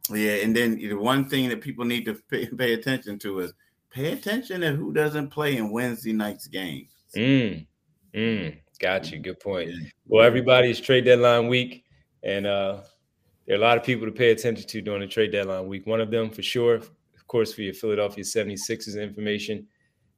Yeah, 0.09 0.35
and 0.43 0.55
then 0.55 0.77
the 0.77 0.93
one 0.93 1.27
thing 1.27 1.49
that 1.49 1.61
people 1.61 1.83
need 1.83 2.05
to 2.05 2.13
pay, 2.29 2.47
pay 2.47 2.73
attention 2.73 3.19
to 3.19 3.39
is 3.39 3.53
pay 3.89 4.13
attention 4.13 4.61
to 4.61 4.71
who 4.71 4.93
doesn't 4.93 5.29
play 5.29 5.57
in 5.57 5.71
Wednesday 5.71 6.13
night's 6.13 6.47
games. 6.47 6.91
Mm, 7.15 7.67
mm, 8.13 8.57
got 8.79 9.11
you. 9.11 9.19
Good 9.19 9.39
point. 9.41 9.71
Well, 10.05 10.25
everybody, 10.25 10.69
everybody's 10.69 10.79
trade 10.79 11.03
deadline 11.03 11.47
week, 11.47 11.83
and 12.23 12.45
uh, 12.45 12.79
there 13.45 13.57
are 13.57 13.59
a 13.59 13.61
lot 13.61 13.77
of 13.77 13.83
people 13.83 14.05
to 14.05 14.13
pay 14.13 14.31
attention 14.31 14.67
to 14.67 14.81
during 14.81 15.01
the 15.01 15.07
trade 15.07 15.33
deadline 15.33 15.67
week. 15.67 15.85
One 15.85 15.99
of 15.99 16.11
them, 16.11 16.29
for 16.29 16.43
sure, 16.43 16.75
of 16.75 16.89
course, 17.27 17.53
for 17.53 17.61
your 17.61 17.73
Philadelphia 17.73 18.23
76ers 18.23 19.01
information, 19.01 19.67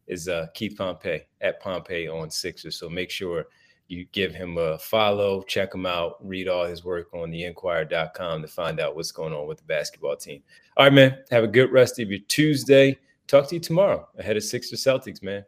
is 0.10 0.28
uh, 0.28 0.48
Keith 0.54 0.76
Pompey 0.78 1.22
at 1.40 1.62
Pompey 1.62 2.10
on 2.10 2.30
Sixers. 2.30 2.78
So 2.78 2.90
make 2.90 3.10
sure 3.10 3.46
you 3.88 4.06
give 4.12 4.34
him 4.34 4.58
a 4.58 4.78
follow, 4.78 5.42
check 5.44 5.74
him 5.74 5.86
out, 5.86 6.16
read 6.20 6.48
all 6.48 6.66
his 6.66 6.84
work 6.84 7.14
on 7.14 7.32
the 7.32 7.46
inquirer.com 7.46 8.42
to 8.42 8.48
find 8.48 8.80
out 8.80 8.96
what's 8.96 9.12
going 9.12 9.34
on 9.34 9.48
with 9.48 9.60
the 9.60 9.64
basketball 9.64 10.16
team. 10.16 10.44
All 10.78 10.86
right, 10.86 10.94
man. 10.94 11.18
Have 11.32 11.44
a 11.44 11.48
good 11.48 11.72
rest 11.72 12.00
of 12.00 12.10
your 12.10 12.20
Tuesday. 12.28 12.98
Talk 13.28 13.48
to 13.50 13.56
you 13.56 13.62
tomorrow 13.62 14.08
ahead 14.18 14.38
of 14.38 14.44
Sixers 14.44 14.84
Celtics, 14.84 15.24
man. 15.24 15.46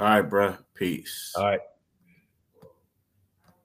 All 0.00 0.08
right, 0.08 0.22
bro. 0.22 0.56
Peace. 0.74 1.32
All 1.36 1.44
right. 1.44 1.60